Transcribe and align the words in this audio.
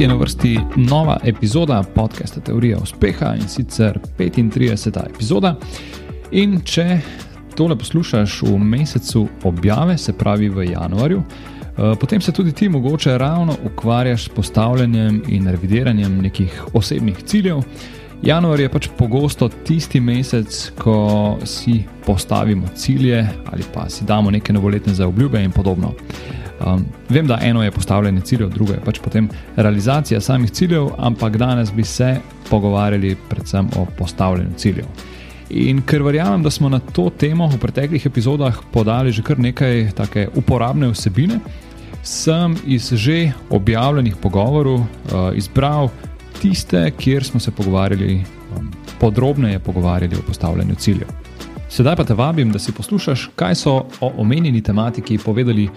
je 0.00 0.08
na 0.08 0.14
vrsti 0.14 0.58
nova 0.76 1.18
epizoda 1.24 1.84
podcasta 1.94 2.40
Teorija 2.40 2.78
uspeha 2.78 3.34
in 3.34 3.48
sicer 3.48 3.98
35. 4.18 5.06
epizoda. 5.14 5.56
In 6.30 6.60
če 6.64 7.00
tole 7.56 7.76
poslušaš 7.78 8.38
v 8.42 8.54
mesecu 8.58 9.26
objave, 9.44 9.98
se 9.98 10.12
pravi 10.12 10.48
v 10.48 10.70
januarju, 10.70 11.20
eh, 11.20 11.94
potem 12.00 12.20
se 12.20 12.32
tudi 12.32 12.52
ti 12.52 12.68
mogoče 12.68 13.18
ravno 13.18 13.56
ukvarjaš 13.64 14.24
s 14.24 14.28
postavljanjem 14.28 15.22
in 15.28 15.48
revidiranjem 15.48 16.18
nekih 16.22 16.62
osebnih 16.72 17.22
ciljev. 17.24 17.60
Januar 18.22 18.60
je 18.60 18.68
pač 18.68 18.88
pogosto 18.98 19.48
tisti 19.48 20.00
mesec, 20.00 20.72
ko 20.76 21.38
si 21.48 21.80
postavimo 22.04 22.68
cilje 22.76 23.22
ali 23.52 23.64
pa 23.72 23.88
si 23.88 24.04
damo 24.04 24.30
neke 24.30 24.52
novoletne 24.52 24.94
zaobljube 24.94 25.40
in 25.40 25.52
podobno. 25.52 25.94
Um, 26.60 26.84
vem, 27.08 27.26
da 27.26 27.38
eno 27.42 27.62
je 27.64 27.70
postavljanje 27.70 28.20
ciljev, 28.20 28.50
drugo 28.52 28.72
je 28.72 28.82
pač 28.84 28.98
potem 29.00 29.28
realizacija 29.56 30.20
samih 30.20 30.50
ciljev, 30.50 30.90
ampak 30.98 31.36
danes 31.36 31.72
bi 31.72 31.84
se 31.84 32.16
pogovarjali 32.50 33.16
predvsem 33.28 33.70
o 33.76 33.86
postavljanju 33.98 34.52
ciljev. 34.56 34.84
In 35.50 35.80
ker 35.82 36.02
verjamem, 36.02 36.42
da 36.42 36.50
smo 36.50 36.68
na 36.68 36.78
to 36.78 37.08
temo 37.10 37.48
v 37.48 37.58
preteklih 37.58 38.06
epizodah 38.06 38.60
podali 38.72 39.12
že 39.12 39.22
kar 39.22 39.38
nekaj 39.38 39.90
take 39.96 40.28
uporabne 40.36 40.92
vsebine, 40.92 41.40
sem 42.02 42.56
iz 42.66 42.92
že 42.92 43.32
objavljenih 43.50 44.16
pogovorov 44.20 44.78
uh, 44.80 44.86
izbral 45.34 45.88
tiste, 46.40 46.90
kjer 46.98 47.24
smo 47.24 47.40
se 47.40 47.50
pogovarjali, 47.50 48.24
um, 48.56 48.70
podrobneje 49.00 49.58
pogovarjali 49.58 50.16
o 50.16 50.26
postavljanju 50.26 50.74
ciljev. 50.74 51.08
Sedaj 51.68 51.96
pa 51.96 52.04
te 52.04 52.14
vabim, 52.14 52.52
da 52.52 52.58
si 52.58 52.72
poslušaš, 52.72 53.30
kaj 53.36 53.54
so 53.54 53.74
o 54.00 54.12
omenjeni 54.16 54.62
tematiki 54.62 55.18
povedali 55.18 55.68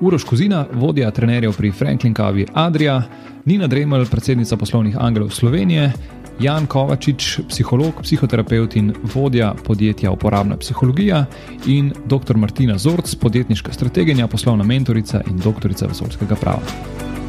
Uroš 0.00 0.24
Kozina, 0.24 0.66
vodja 0.72 1.10
trenerjev 1.10 1.52
pri 1.56 1.72
Franklin 1.72 2.14
Kavi 2.14 2.46
Adria, 2.54 3.02
Nina 3.44 3.66
Dremelj, 3.66 4.06
predsednica 4.10 4.56
poslovnih 4.56 4.96
Angelov 5.00 5.30
Slovenije, 5.30 5.92
Jan 6.40 6.66
Kovačič, 6.66 7.40
psiholog, 7.48 8.00
psihoterapeut 8.02 8.76
in 8.76 8.94
vodja 9.14 9.54
podjetja 9.64 10.10
Uporabna 10.10 10.56
psihologija, 10.56 11.24
in 11.66 11.92
dr. 12.06 12.36
Martina 12.36 12.78
Zorc, 12.78 13.14
podjetniška 13.14 13.72
strateginja, 13.72 14.26
poslovna 14.26 14.64
mentorica 14.64 15.20
in 15.30 15.36
doktorica 15.36 15.86
vesoljskega 15.86 16.34
prava. 16.34 17.19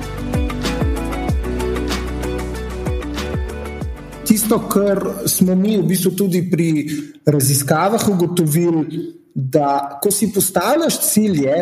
Tisto, 4.32 4.62
kar 4.72 5.02
smo 5.28 5.56
mi 5.60 5.74
v 5.76 5.84
bistvu 5.84 6.14
tudi 6.16 6.40
pri 6.48 6.86
raziskavah 7.28 8.06
ugotovili, 8.14 9.02
da 9.36 10.00
ko 10.04 10.12
si 10.12 10.30
postavljaš 10.32 11.00
cilje, 11.04 11.58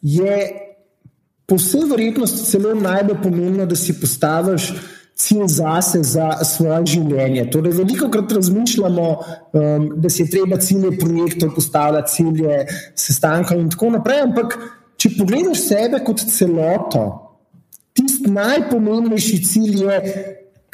je 0.00 0.38
po 1.44 1.58
vsej 1.60 1.84
verjetnosti 1.90 2.46
celo 2.48 2.72
najbolj 2.74 3.20
pomembno, 3.22 3.66
da 3.68 3.76
si 3.76 3.92
postaviš 4.00 4.70
cilj 5.20 5.44
zase 5.58 6.00
za 6.02 6.30
svoje 6.48 6.80
življenje. 6.94 7.44
Torej, 7.52 7.76
veliko 7.82 8.08
krat 8.08 8.32
razmišljamo, 8.38 9.06
um, 9.12 9.86
da 10.00 10.08
si 10.08 10.22
je 10.22 10.30
treba 10.32 10.56
cilje 10.64 10.96
projektov 10.96 11.54
postavljati, 11.60 12.12
cilje 12.16 12.58
sestankov 12.96 13.60
in 13.60 13.68
tako 13.76 13.92
naprej, 13.98 14.24
ampak 14.30 14.58
če 14.96 15.12
pogledaš 15.20 15.68
sebe 15.68 16.00
kot 16.08 16.24
celoto, 16.24 17.06
tisti 17.92 18.32
najpomembnejši 18.32 19.44
cilj 19.44 19.82
je, 19.84 20.02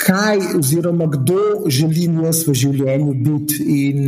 kaj 0.05 0.39
oziroma 0.59 1.07
kdo 1.11 1.69
želim 1.73 2.21
jaz 2.25 2.45
v 2.47 2.55
življenju 2.55 3.15
biti. 3.25 3.61
In 3.89 4.01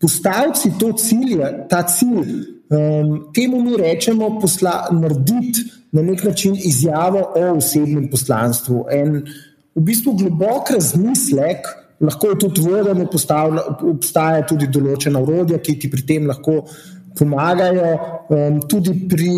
postaviti 0.00 0.72
to 0.80 0.92
cilje, 0.98 1.50
ta 1.70 1.82
cilj. 1.88 2.34
Um, 2.66 3.28
temu 3.34 3.60
mi 3.62 3.76
rečemo, 3.78 4.40
posla, 4.40 4.88
narediti 4.90 5.68
na 5.94 6.02
nek 6.02 6.24
način 6.24 6.56
izjavo 6.58 7.22
o 7.36 7.44
osebnem 7.56 8.08
poslanstvu. 8.10 8.84
En 8.90 9.20
v 9.76 9.84
bistvu 9.86 10.16
globok 10.18 10.72
razmislek, 10.74 11.68
lahko 12.00 12.32
je 12.32 12.38
tudi 12.42 12.64
voden, 12.66 13.06
obstaja 13.06 14.42
tudi 14.48 14.68
določena 14.72 15.22
urodja, 15.22 15.60
ki 15.62 15.78
ti 15.78 15.90
pri 15.92 16.06
tem 16.08 16.26
lahko 16.26 16.64
pomagajo. 17.16 17.92
Um, 18.28 18.60
tudi 18.68 18.96
pri 19.08 19.32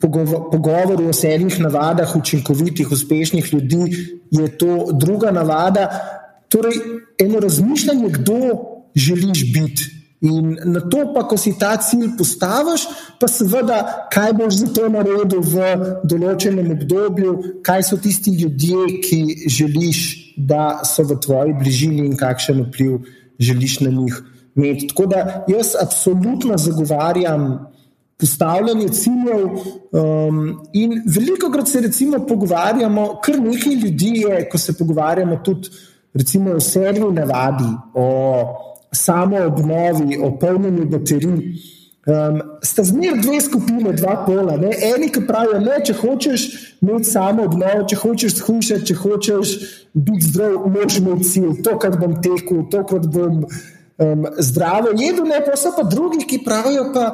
pogovor, 0.00 0.50
pogovoru 0.50 1.08
o 1.08 1.12
sedmih 1.12 1.60
navadah 1.60 2.16
učinkovitih, 2.16 2.92
uspešnih 2.92 3.54
ljudi 3.54 3.96
je 4.30 4.58
to 4.58 4.88
druga 4.92 5.30
navada. 5.30 5.88
Torej, 6.48 6.78
eno 7.18 7.40
razmišljanje, 7.40 8.08
kdo 8.08 8.38
želiš 8.94 9.52
biti. 9.52 10.02
In 10.22 10.56
na 10.64 10.80
to, 10.80 11.08
pa, 11.14 11.24
ko 11.26 11.36
si 11.36 11.50
ta 11.58 11.72
cilj 11.82 12.12
postaviš, 12.18 12.84
pa 13.18 13.26
seveda, 13.26 13.78
kaj 14.12 14.32
boš 14.38 14.60
za 14.60 14.68
to 14.70 14.86
naredil 14.92 15.42
v 15.42 15.72
določenem 16.06 16.68
obdobju, 16.76 17.32
kaj 17.66 17.88
so 17.88 17.98
tisti 17.98 18.36
ljudje, 18.38 19.00
ki 19.02 19.48
želiš, 19.50 20.02
da 20.36 20.84
so 20.86 21.02
v 21.04 21.18
tvoji 21.20 21.56
bližini 21.58 22.06
in 22.06 22.14
kakšen 22.16 22.62
vpliv 22.68 23.02
želiš 23.42 23.80
na 23.82 23.90
njih 23.90 24.22
imeti. 24.54 24.88
Tako 24.92 25.06
da 25.10 25.44
jaz 25.50 25.74
absolutno 25.82 26.58
zagovarjam 26.58 27.71
postavljanje 28.22 28.88
ciljev. 28.88 29.46
Um, 29.92 30.42
in 30.72 31.00
veliko 31.06 31.50
krat 31.52 31.68
se 31.68 31.84
recimo 31.84 32.22
pogovarjamo, 32.26 33.08
kar 33.24 33.40
nekaj 33.42 33.80
ljudi 33.84 34.12
je, 34.22 34.44
ko 34.48 34.58
se 34.58 34.78
pogovarjamo 34.78 35.42
tudi 35.44 35.74
recimo, 36.14 36.56
o 36.56 36.60
sedmi 36.60 37.12
navadi. 37.12 37.70
O, 37.94 38.08
samo 38.92 39.46
obnovi, 39.46 40.18
o 40.22 40.38
polnjenju 40.38 40.86
baterij. 40.86 41.38
Um, 42.02 42.40
sta 42.66 42.82
zmeraj 42.84 43.20
dve 43.22 43.40
skupine, 43.40 43.92
dva 43.92 44.16
pola. 44.26 44.56
Ne? 44.58 44.72
Eni, 44.88 45.08
ki 45.12 45.22
pravijo, 45.26 45.60
da 45.62 45.78
če 45.86 45.94
hočeš 46.00 46.46
imeti 46.82 47.10
samo 47.12 47.46
obnovo, 47.46 47.84
če 47.88 47.98
hočeš 48.00 48.40
shujšati, 48.40 48.86
če 48.90 48.96
hočeš 48.98 49.52
biti 49.94 50.32
zdrav, 50.32 50.56
moraš 50.66 50.98
imeti 50.98 51.28
cilj, 51.30 51.52
to, 51.62 51.76
kar 51.78 51.94
bom 52.00 52.18
tekel, 52.24 52.64
to, 52.74 52.82
kar 52.90 53.06
bom 53.06 53.44
um, 53.46 54.26
zdrav. 54.42 54.90
Jedo 54.98 55.28
ne, 55.28 55.38
pa 55.46 55.54
so 55.56 55.70
pa 55.76 55.86
drugi, 55.86 56.26
ki 56.26 56.42
pravijo, 56.44 56.90
pa 56.94 57.12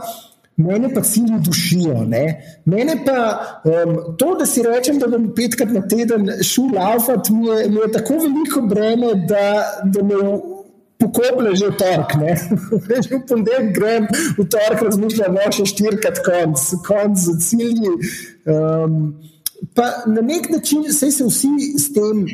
mene 0.59 0.91
pa 0.95 1.03
cilji 1.03 1.39
dušijo. 1.45 2.05
Ne? 2.05 2.25
Mene 2.65 2.99
pa 3.07 3.19
um, 3.65 4.17
to, 4.19 4.35
da 4.39 4.47
si 4.47 4.63
rečem, 4.63 4.99
da 4.99 5.07
bom 5.07 5.31
petkrat 5.35 5.71
na 5.73 5.85
teden 5.89 6.29
šel 6.43 6.73
laufati, 6.75 7.33
mi, 7.33 7.47
mi 7.47 7.83
je 7.85 7.93
tako 7.95 8.19
veliko 8.25 8.63
breme, 8.67 9.15
da, 9.31 9.45
da 9.85 10.03
me 10.03 10.19
pokople 10.99 11.55
že 11.57 11.71
v 11.71 11.79
torek. 11.79 12.15
Že 13.07 13.17
v 13.19 13.25
ponedeljek 13.29 13.73
grem, 13.75 14.09
v 14.39 14.47
torek 14.51 14.83
razmišljam, 14.83 15.39
da 15.39 15.51
še 15.55 15.67
štirikrat 15.71 16.23
konc, 16.27 16.65
konc 16.87 17.19
za 17.23 17.37
cilji. 17.43 17.95
Um, 18.45 19.15
pa 19.75 20.03
na 20.11 20.23
nek 20.23 20.51
način 20.51 20.87
se 20.93 21.13
vsi 21.23 21.55
s 21.79 21.93
tem 21.95 22.27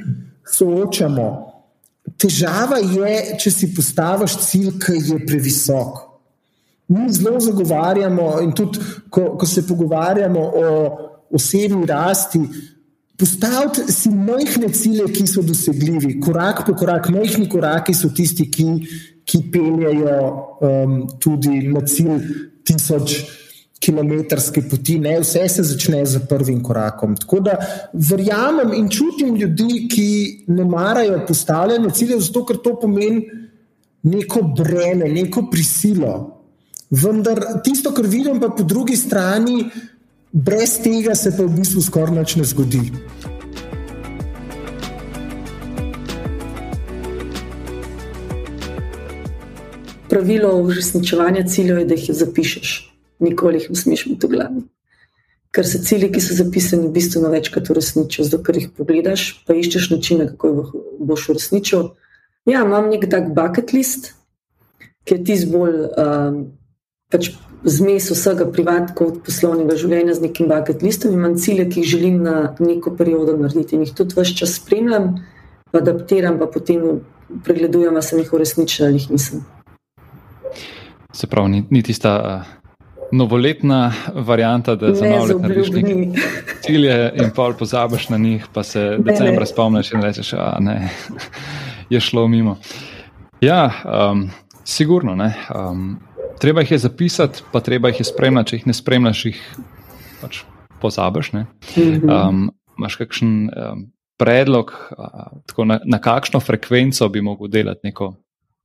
soočamo. 0.48 1.28
Težava 2.20 2.78
je, 2.80 3.36
če 3.40 3.50
si 3.52 3.70
postaviš 3.74 4.38
cilj, 4.44 4.72
ki 4.80 4.98
je 5.12 5.20
previsok. 5.28 6.03
Mi 6.88 7.12
zelo 7.12 7.40
zagovarjamo, 7.40 8.40
in 8.44 8.52
tudi 8.52 8.78
ko, 9.10 9.36
ko 9.38 9.46
se 9.46 9.66
pogovarjamo 9.66 10.40
o 10.40 10.70
osebni 11.32 11.86
rasti, 11.86 12.40
Postaviti 13.16 13.92
si 13.92 14.10
majhne 14.10 14.72
cilje, 14.74 15.04
ki 15.14 15.26
so 15.30 15.42
dosegljivi, 15.46 16.16
korak 16.20 16.64
po 16.66 16.74
korak, 16.74 17.06
majhni 17.14 17.46
koraki 17.48 17.94
so 17.94 18.10
tisti, 18.10 18.48
ki, 18.50 18.66
ki 19.22 19.38
peljejo 19.54 20.16
um, 20.58 20.96
tudi 21.22 21.60
na 21.70 21.84
cilj 21.86 22.26
tisoč 22.66 23.20
kilometrske 23.84 24.64
poti. 24.66 24.98
Ne? 24.98 25.14
Vse 25.22 25.44
se 25.48 25.62
začne 25.62 26.02
z 26.08 26.24
prvim 26.26 26.58
korakom. 26.64 27.14
Tako 27.20 27.38
da 27.46 27.54
verjamem 27.94 28.74
in 28.74 28.90
čutim 28.90 29.36
ljudi, 29.38 29.86
ki 29.92 30.08
ne 30.50 30.66
marajo 30.66 31.22
postavljanja 31.28 31.94
ciljev, 31.94 32.18
zato 32.24 32.42
ker 32.48 32.58
to 32.64 32.74
pomeni 32.82 33.28
neko 34.10 34.42
breme, 34.58 35.06
neko 35.06 35.46
prisilo. 35.52 36.33
Vendar 36.94 37.60
tisto, 37.64 37.90
kar 37.90 38.06
vidim, 38.06 38.38
pa 38.40 38.48
po 38.54 38.62
drugi 38.62 38.96
strani 38.96 39.70
brez 40.30 40.76
tega 40.82 41.14
se 41.14 41.32
pa 41.36 41.42
v 41.42 41.50
bistvu 41.56 41.82
skoraj 41.82 42.14
nič 42.14 42.36
ne 42.38 42.46
zgodi. 42.46 42.82
Pravilo 50.10 50.52
uresničevanja 50.62 51.42
ciljev 51.50 51.82
je, 51.82 51.90
da 51.90 51.98
jih 51.98 52.14
zapišeš. 52.14 52.72
Nikoli 53.26 53.62
jih 53.62 53.70
ne 53.74 53.82
smeš 53.82 54.06
imeti 54.06 54.26
v 54.26 54.34
glavi. 54.36 54.66
Ker 55.54 55.66
se 55.66 55.82
cilji, 55.82 56.12
ki 56.14 56.22
so 56.22 56.38
zapisani, 56.38 56.86
v 56.86 56.94
bistvu 56.94 57.26
večkrat 57.30 57.70
uresničijo, 57.74 58.26
zato 58.26 58.42
ker 58.46 58.58
jih 58.60 58.70
pogledaš, 58.70 59.30
pa 59.48 59.56
iščeš 59.58 59.90
načine, 59.96 60.28
kako 60.30 60.50
jih 60.52 60.74
boš 61.10 61.30
uresničil. 61.34 61.88
Ja, 62.46 62.62
imam 62.62 62.90
nek 62.92 63.08
tak 63.10 63.32
bucket 63.34 63.72
list, 63.74 64.12
ki 65.08 65.18
je 65.18 65.24
tisti 65.24 65.50
bolj 65.50 65.88
um, 65.90 66.44
pač 67.14 67.30
zmes 67.64 68.10
vsega 68.10 68.46
privatnega 68.52 68.96
kot 68.98 69.22
poslovnega 69.24 69.76
življenja 69.80 70.18
z 70.18 70.26
nekim 70.26 70.50
bucket 70.50 70.82
listom, 70.84 71.14
imam 71.14 71.38
cilje, 71.40 71.68
ki 71.70 71.80
jih 71.82 71.92
želim 71.94 72.18
na 72.26 72.36
neko 72.58 72.92
periodo 72.98 73.36
narediti 73.38 73.78
in 73.78 73.86
jih 73.86 73.94
tudi 73.96 74.18
vse 74.18 74.36
čas 74.42 74.58
spremljam, 74.58 75.14
adaptiram, 75.74 76.36
pa 76.42 76.50
potem 76.50 77.00
pregledujem, 77.46 77.94
ali 77.94 78.04
sem 78.04 78.20
jih 78.20 78.34
uresničila 78.36 78.90
ali 78.90 79.00
jih 79.00 79.14
nisem. 79.14 79.46
Se 81.14 81.30
pravi, 81.30 81.54
ni, 81.54 81.64
ni 81.70 81.82
tista 81.86 82.44
novoletna 83.14 83.92
varianta, 84.14 84.74
da 84.74 84.94
za 84.94 85.08
novo 85.08 85.24
leto 85.24 85.38
narediš 85.38 85.70
nekaj 85.70 86.56
cilje 86.66 86.96
in 87.22 87.30
pol 87.36 87.54
pozabiš 87.58 88.08
na 88.10 88.18
njih, 88.18 88.46
pa 88.52 88.62
se 88.62 88.80
ne, 88.80 88.98
decembra 88.98 89.44
ne. 89.44 89.46
spomniš 89.46 89.92
in 89.92 90.02
rečeš, 90.02 90.30
da 90.30 90.56
ne, 90.60 90.90
je 91.94 92.00
šlo 92.00 92.26
mimo. 92.28 92.58
Ja, 93.40 93.70
um, 93.84 94.30
sigurno. 94.64 95.12
Um, 95.12 95.98
treba 96.40 96.64
jih 96.64 96.74
je 96.74 96.78
zapisati, 96.78 97.42
pa 97.52 97.60
treba 97.60 97.88
jih 97.88 98.00
je 98.00 98.08
spremljati. 98.10 98.50
Če 98.50 98.56
jih 98.56 98.66
ne 98.66 98.74
spremljaš, 98.74 99.24
jih 99.24 99.40
pač 100.20 100.42
pozabiš. 100.80 101.32
Mhm. 101.32 102.10
Um, 102.10 102.50
Máš 102.74 102.96
kakšen 102.98 103.28
um, 103.54 103.82
predlog, 104.18 104.72
uh, 104.98 105.66
na, 105.66 105.78
na 105.86 105.98
kakšno 106.02 106.40
frekvenco 106.42 107.06
bi 107.08 107.22
lahko 107.22 107.46
delal 107.46 107.78
neko 107.86 108.14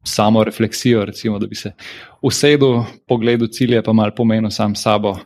samo 0.03 0.43
refleksijo, 0.43 1.05
recimo, 1.05 1.39
da 1.39 1.47
bi 1.47 1.55
se 1.55 1.71
usedel, 2.21 2.83
pogledal 3.07 3.47
cilje, 3.51 3.83
pa 3.83 3.93
malo 3.93 4.15
pomenil 4.17 4.49
sam 4.49 4.75
sabo, 4.75 5.17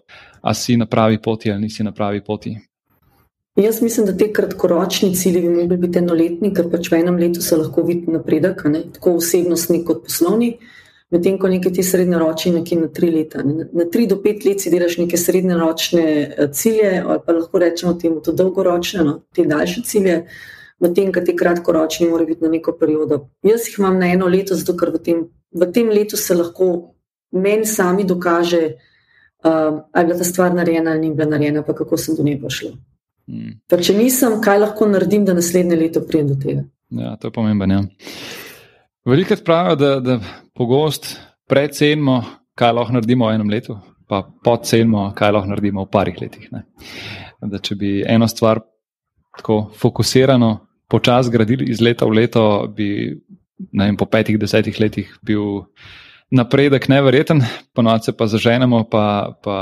a 0.41 0.53
si 0.53 0.77
na 0.77 0.85
pravi 0.85 1.21
poti 1.21 1.51
ali 1.51 1.61
nisi 1.61 1.83
na 1.83 1.91
pravi 1.91 2.23
poti. 2.23 2.57
Jaz 3.55 3.81
mislim, 3.81 4.05
da 4.05 4.17
te 4.17 4.31
kratkoročni 4.33 5.15
cilji 5.15 5.41
bi 5.41 5.49
mogli 5.49 5.77
biti 5.77 5.99
enoletni, 5.99 6.49
ker 6.53 6.71
pač 6.71 6.89
v 6.91 7.03
enem 7.03 7.19
letu 7.21 7.41
se 7.41 7.57
lahko 7.57 7.83
vidi 7.85 8.11
napredek, 8.11 8.63
ne? 8.65 8.81
tako 8.95 9.19
osebnostni 9.19 9.83
kot 9.85 10.07
poslovni. 10.07 10.55
Medtem 11.13 11.37
ko 11.37 11.49
nekaj 11.51 11.75
ti 11.77 11.83
srednjeročni, 11.85 12.55
nekje 12.55 12.79
na 12.79 12.87
tri 12.89 13.11
leta. 13.13 13.43
Na 13.45 13.85
tri 13.91 14.07
do 14.09 14.17
pet 14.23 14.45
let 14.45 14.63
si 14.63 14.71
delaš 14.73 14.97
neke 14.97 15.17
srednjeročne 15.17 16.05
eh, 16.23 16.49
cilje, 16.51 16.97
ali 17.05 17.21
pa 17.25 17.37
lahko 17.37 17.61
rečemo 17.61 17.93
temu 18.01 18.21
tudi 18.21 18.41
dolgoročne, 18.41 19.05
no? 19.05 19.19
te 19.35 19.45
daljše 19.45 19.85
cilje 19.85 20.23
medtem 20.83 21.11
ko 21.13 21.21
ti 21.21 21.35
kratkoročni 21.35 22.09
morajo 22.09 22.27
biti 22.27 22.43
na 22.43 22.49
neko 22.49 22.75
periodo. 22.79 23.19
Jaz 23.43 23.67
jih 23.67 23.79
imam 23.79 23.99
na 23.99 24.11
eno 24.13 24.27
leto, 24.27 24.55
zato 24.59 24.75
ker 24.77 24.91
v 24.93 25.03
tem, 25.03 25.25
v 25.51 25.69
tem 25.73 25.89
letu 25.89 26.19
se 26.19 26.35
lahko 26.35 26.69
meni 27.31 27.65
sami 27.65 28.05
dokaže, 28.09 28.63
uh, 29.43 29.81
ali 29.91 30.03
je 30.03 30.07
bila 30.09 30.17
ta 30.17 30.27
stvar 30.27 30.53
narejena 30.53 30.91
ali 30.91 31.07
ni 31.07 31.13
bila 31.15 31.29
narejena, 31.35 31.63
pa 31.63 31.73
kako 31.73 31.97
sem 31.97 32.15
do 32.15 32.23
nje 32.23 32.37
prišla. 32.41 32.71
Hmm. 33.27 33.59
Če 33.71 33.95
nisem, 33.97 34.39
kaj 34.43 34.59
lahko 34.65 34.87
naredim, 34.89 35.25
da 35.25 35.33
naslednje 35.33 35.79
leto 35.79 36.03
pridem 36.07 36.33
do 36.33 36.39
tega? 36.41 36.65
Ja, 36.91 37.15
to 37.17 37.31
je 37.31 37.35
pomembno. 37.35 37.73
Ja. 37.73 37.83
Veliko 39.05 39.35
pravijo, 39.45 39.75
da, 39.75 39.99
da 39.99 40.19
pogosto 40.55 41.07
predcenimo, 41.49 42.23
kaj 42.55 42.71
lahko 42.71 42.93
naredimo 42.93 43.27
v 43.27 43.35
enem 43.35 43.49
letu, 43.49 43.75
pa 44.07 44.21
podcenimo, 44.43 45.09
kaj 45.15 45.33
lahko 45.35 45.49
naredimo 45.51 45.83
v 45.83 45.91
parih 45.91 46.21
letih. 46.21 46.47
Da, 47.41 47.59
če 47.59 47.75
bi 47.75 47.97
eno 48.07 48.27
stvar 48.31 48.61
tako 49.37 49.65
fokusirano, 49.79 50.53
počasi 50.87 51.33
gradili 51.33 51.67
iz 51.73 51.81
leta 51.81 52.07
v 52.07 52.21
leto, 52.21 52.45
bi 52.71 52.87
vem, 53.73 53.97
po 53.97 54.05
petih, 54.05 54.39
desetih 54.39 54.79
letih 54.79 55.11
bil 55.25 55.65
napredek 56.31 56.87
nevreten, 56.89 57.43
ponovadi 57.75 58.15
pa 58.17 58.27
zaženemo, 58.29 58.85
pa, 58.89 59.05
pa 59.43 59.57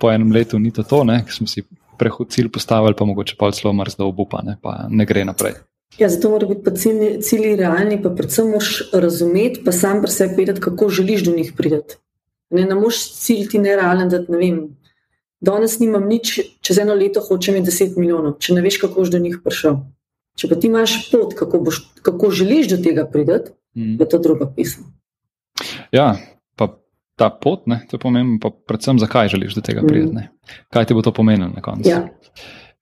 po 0.00 0.10
enem 0.10 0.32
letu 0.32 0.58
ni 0.58 0.72
to, 0.72 0.82
to 0.82 1.04
ker 1.06 1.34
smo 1.34 1.46
si 1.46 1.62
prehod 1.98 2.32
cilj 2.32 2.50
postavili, 2.50 2.96
pa 2.96 3.04
mogoče 3.04 3.36
pa 3.38 3.52
celo 3.52 3.72
mrzlo 3.72 4.08
obupa, 4.08 4.42
ne, 4.42 4.56
pa 4.62 4.86
ne 4.88 5.06
gre 5.06 5.24
naprej. 5.24 5.60
Ja, 5.98 6.08
zato 6.08 6.30
mora 6.30 6.46
biti 6.46 6.76
cilji, 6.76 7.22
cilji 7.22 7.56
realni, 7.56 8.02
pa 8.02 8.10
predvsem 8.10 8.50
moš 8.50 8.90
razumeti, 8.92 9.64
pa 9.64 9.72
sam 9.72 10.02
pri 10.02 10.10
sebi 10.10 10.34
vedeti, 10.36 10.60
kako 10.60 10.88
želiš 10.88 11.24
do 11.24 11.36
njih 11.36 11.52
priti. 11.56 11.98
Ne, 12.50 12.64
ne 12.64 12.74
moš 12.74 13.00
cilj 13.12 13.48
ti 13.48 13.58
nerealen, 13.58 14.08
da 14.08 14.22
ne 14.28 14.38
vem, 14.38 14.60
danes 15.40 15.78
nimam 15.78 16.06
nič, 16.08 16.38
čez 16.60 16.78
eno 16.78 16.94
leto 16.94 17.20
hočem 17.20 17.56
imeti 17.56 17.70
10 17.70 17.98
milijonov, 17.98 18.38
če 18.38 18.54
ne 18.54 18.64
veš, 18.64 18.80
kako 18.82 19.02
boš 19.02 19.12
do 19.12 19.18
njih 19.18 19.38
prišel. 19.44 19.80
Če 20.38 20.48
pa 20.48 20.56
ti 20.56 20.70
imaš 20.70 20.96
pot, 21.10 21.34
kako, 21.38 21.60
boš, 21.66 21.80
kako 22.06 22.30
želiš 22.30 22.70
do 22.74 22.78
tega 22.82 23.06
priti, 23.10 23.52
mm. 23.76 23.96
je 24.00 24.08
to 24.08 24.18
druga 24.18 24.48
pisma. 24.56 24.86
Ja, 25.92 26.14
pa 26.56 26.70
ta 27.18 27.30
pot, 27.30 27.66
ne, 27.66 27.82
to 27.90 27.98
je 27.98 28.02
pomembno, 28.02 28.38
pa 28.42 28.50
predvsem 28.50 28.98
zakaj 29.02 29.34
želiš 29.34 29.58
do 29.58 29.64
tega 29.66 29.82
priti. 29.86 30.14
Mm. 30.14 30.28
Kaj 30.70 30.88
ti 30.88 30.94
bo 30.94 31.02
to 31.02 31.12
pomenilo 31.12 31.50
na 31.54 31.62
koncu? 31.64 31.90
Ja. 31.90 32.06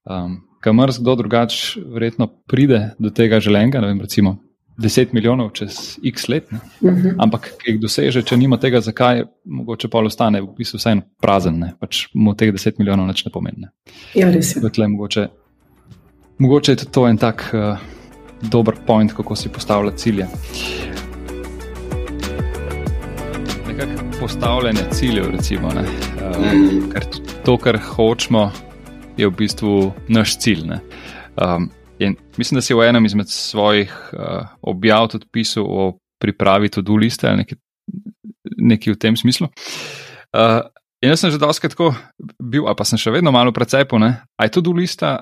Um, 0.04 0.47
Kamor 0.60 0.90
kdo 0.98 1.14
drugač 1.14 1.76
verjetno 1.76 2.26
pride 2.46 2.90
do 2.98 3.10
tega 3.14 3.40
želenega, 3.40 3.80
ne 3.80 3.92
vem, 3.92 4.00
recimo 4.00 4.36
10 4.78 5.12
milijonov 5.12 5.50
čez 5.58 5.98
x 6.04 6.28
let, 6.28 6.44
uh 6.52 6.58
mhm. 6.90 6.96
-huh. 7.00 7.14
ampak 7.18 7.50
ki 7.58 7.70
jih 7.70 7.80
doseže, 7.80 8.22
če 8.22 8.36
nima 8.36 8.56
tega, 8.56 8.80
zakaj, 8.80 9.24
mogoče 9.44 9.88
pa 9.88 9.98
ostane 9.98 10.40
v 10.40 10.46
bistvu 10.58 10.78
vseeno 10.78 11.02
prazen, 11.20 11.58
ne? 11.58 11.72
pač 11.80 12.06
mu 12.14 12.34
teh 12.34 12.52
10 12.52 12.78
milijonov 12.78 13.06
več 13.06 13.24
ne 13.24 13.30
pomeni. 13.30 13.56
Ne? 13.60 13.68
Ja, 14.14 14.30
res 14.30 14.56
je. 14.56 14.70
Tle, 14.70 14.88
mogoče, 14.88 15.28
mogoče 16.38 16.72
je 16.72 16.76
to 16.76 17.08
en 17.08 17.16
tak 17.16 17.54
uh, 17.54 17.78
dober 18.50 18.74
point, 18.86 19.12
kako 19.12 19.36
si 19.36 19.48
postavlja 19.48 19.90
cilje. 19.90 20.26
Nekako 23.66 24.04
postavljanje 24.20 24.82
ciljev, 24.90 25.30
recimo, 25.30 25.68
ne? 25.68 25.80
Uh 25.80 26.36
-huh. 26.36 26.92
ker 26.92 27.04
to, 27.44 27.56
kar 27.56 27.78
hočemo, 27.78 28.52
je 29.18 29.26
v 29.26 29.34
bistvu 29.34 29.92
naš 30.08 30.38
cilj. 30.38 30.78
Um, 31.36 31.70
In 31.98 32.16
mislim, 32.36 32.56
da 32.58 32.62
si 32.62 32.74
v 32.74 32.86
enem 32.86 33.04
izmed 33.04 33.28
svojih 33.28 33.90
uh, 34.12 34.46
objav 34.62 35.08
tudi 35.08 35.26
pisal 35.32 35.64
o 35.66 35.98
pripravi 36.22 36.68
to 36.68 36.82
duliste 36.82 37.28
ali 37.28 37.42
nekaj, 37.42 37.58
nekaj 38.56 38.92
v 38.92 38.98
tem 38.98 39.16
smislu. 39.16 39.48
Uh, 40.30 40.62
in 41.02 41.10
jaz 41.10 41.24
sem 41.24 41.34
že 41.34 41.40
dosti 41.42 41.68
tako 41.68 41.94
bil, 42.38 42.68
pa 42.76 42.86
sem 42.86 42.98
še 42.98 43.10
vedno 43.10 43.34
malo 43.34 43.52
precepo, 43.52 43.98
ali 43.98 44.46
je 44.46 44.54
to 44.54 44.62
dulista 44.62 45.18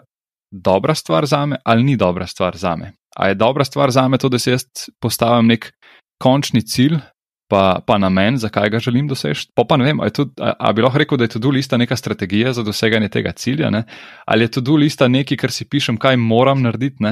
dobra 0.52 0.94
stvar 0.94 1.26
za 1.26 1.46
me 1.46 1.56
ali 1.64 1.84
ni 1.84 1.96
dobra 1.96 2.26
stvar 2.26 2.56
za 2.56 2.76
me. 2.76 2.93
Ali 3.16 3.32
je 3.32 3.40
dobra 3.40 3.64
stvar 3.64 3.90
za 3.90 4.08
me 4.08 4.19
to, 4.19 4.28
da 4.28 4.38
si 4.38 4.50
jaz 4.50 4.69
postavim 5.00 5.48
nek 5.48 5.72
končni 6.20 6.60
cilj, 6.60 7.00
pa, 7.48 7.81
pa 7.87 7.98
namen, 7.98 8.38
zakaj 8.38 8.70
ga 8.70 8.78
želim 8.82 9.08
doseči. 9.08 9.48
Pa, 9.54 9.64
pa 9.69 9.76
ne 9.76 9.84
vem, 9.84 10.00
ali, 10.00 10.12
tudi, 10.12 10.32
ali 10.38 10.75
bi 10.75 10.82
lahko 10.82 10.98
rekel, 10.98 11.19
da 11.19 11.25
je 11.25 11.37
to 11.37 11.50
lista 11.50 11.76
neka 11.76 11.96
strategija 11.96 12.52
za 12.52 12.62
doseganje 12.62 13.08
tega 13.08 13.32
cilja, 13.32 13.70
ne? 13.70 13.84
ali 14.26 14.44
je 14.44 14.56
to 14.58 14.76
lista 14.76 15.08
nekaj, 15.08 15.37
kar 15.37 15.52
si 15.52 15.69
pišem, 15.69 15.96
kaj 15.96 16.16
moram 16.16 16.62
narediti. 16.62 17.04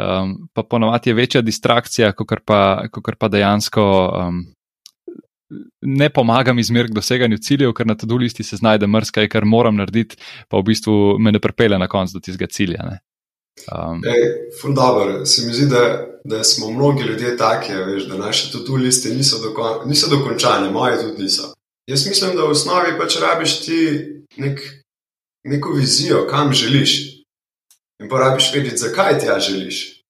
Um, 0.00 0.48
pa 0.54 0.62
ponovadi 0.62 1.10
je 1.10 1.14
večja 1.14 1.40
distrakcija, 1.42 2.12
kot 2.12 2.40
pa, 2.46 2.86
pa 3.18 3.28
dejansko 3.28 3.82
um, 4.08 4.44
ne 5.82 6.08
pomagam 6.10 6.58
izmer 6.58 6.86
k 6.86 6.94
doseganju 6.94 7.38
ciljev, 7.38 7.72
ker 7.74 7.86
na 7.86 7.94
to 7.94 8.16
listi 8.16 8.42
se 8.42 8.56
znajde 8.56 8.86
mrskaj, 8.86 9.28
kar 9.28 9.44
moram 9.44 9.76
narediti, 9.76 10.16
pa 10.48 10.58
v 10.58 10.70
bistvu 10.70 11.18
me 11.18 11.32
ne 11.32 11.40
prepele 11.40 11.78
na 11.78 11.88
koncu 11.88 12.18
do 12.18 12.20
tistega 12.20 12.46
cilja. 12.46 12.86
Ne? 12.86 13.00
Um, 13.72 14.00
Fundabr, 14.62 15.26
se 15.26 15.46
mi 15.46 15.52
zdi, 15.52 15.68
da, 15.70 15.82
da 16.24 16.44
smo 16.44 16.70
mnogi 16.70 17.02
ljudje 17.02 17.36
taki, 17.36 17.74
veš, 17.74 18.04
da 18.04 18.16
naše 18.16 18.52
tudi 18.52 18.84
liste 18.84 19.08
niso, 19.08 19.38
dokon, 19.38 19.88
niso 19.88 20.06
dokončane, 20.10 20.70
moje 20.70 21.00
tudi 21.02 21.22
niso. 21.22 21.54
Jaz 21.86 22.06
mislim, 22.06 22.36
da 22.36 22.42
v 22.42 22.50
osnovi 22.50 22.98
pač 22.98 23.16
rabiš 23.20 23.60
ti 23.60 23.80
nek, 24.36 24.60
neko 25.44 25.72
vizijo, 25.72 26.26
kam 26.30 26.52
želiš. 26.52 27.20
In 28.02 28.08
pa 28.08 28.18
rabiš 28.18 28.54
vedeti, 28.54 28.76
zakaj 28.76 29.18
ti 29.18 29.26
ja 29.26 29.40
želiš. 29.40 30.04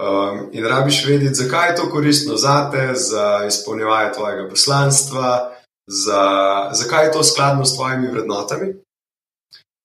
Um, 0.00 0.48
in 0.52 0.64
rabiš 0.66 1.04
vedeti, 1.06 1.34
zakaj 1.34 1.70
je 1.70 1.76
to 1.76 1.90
koristno 1.90 2.36
za 2.36 2.70
te, 2.70 2.94
za 2.94 3.44
izpolnjevanje 3.48 4.12
tvojega 4.12 4.48
poslanstva, 4.48 5.56
za, 5.86 6.22
zakaj 6.72 7.06
je 7.06 7.12
to 7.12 7.24
skladno 7.24 7.64
s 7.64 7.76
tvojimi 7.76 8.08
vrednotami. 8.08 8.74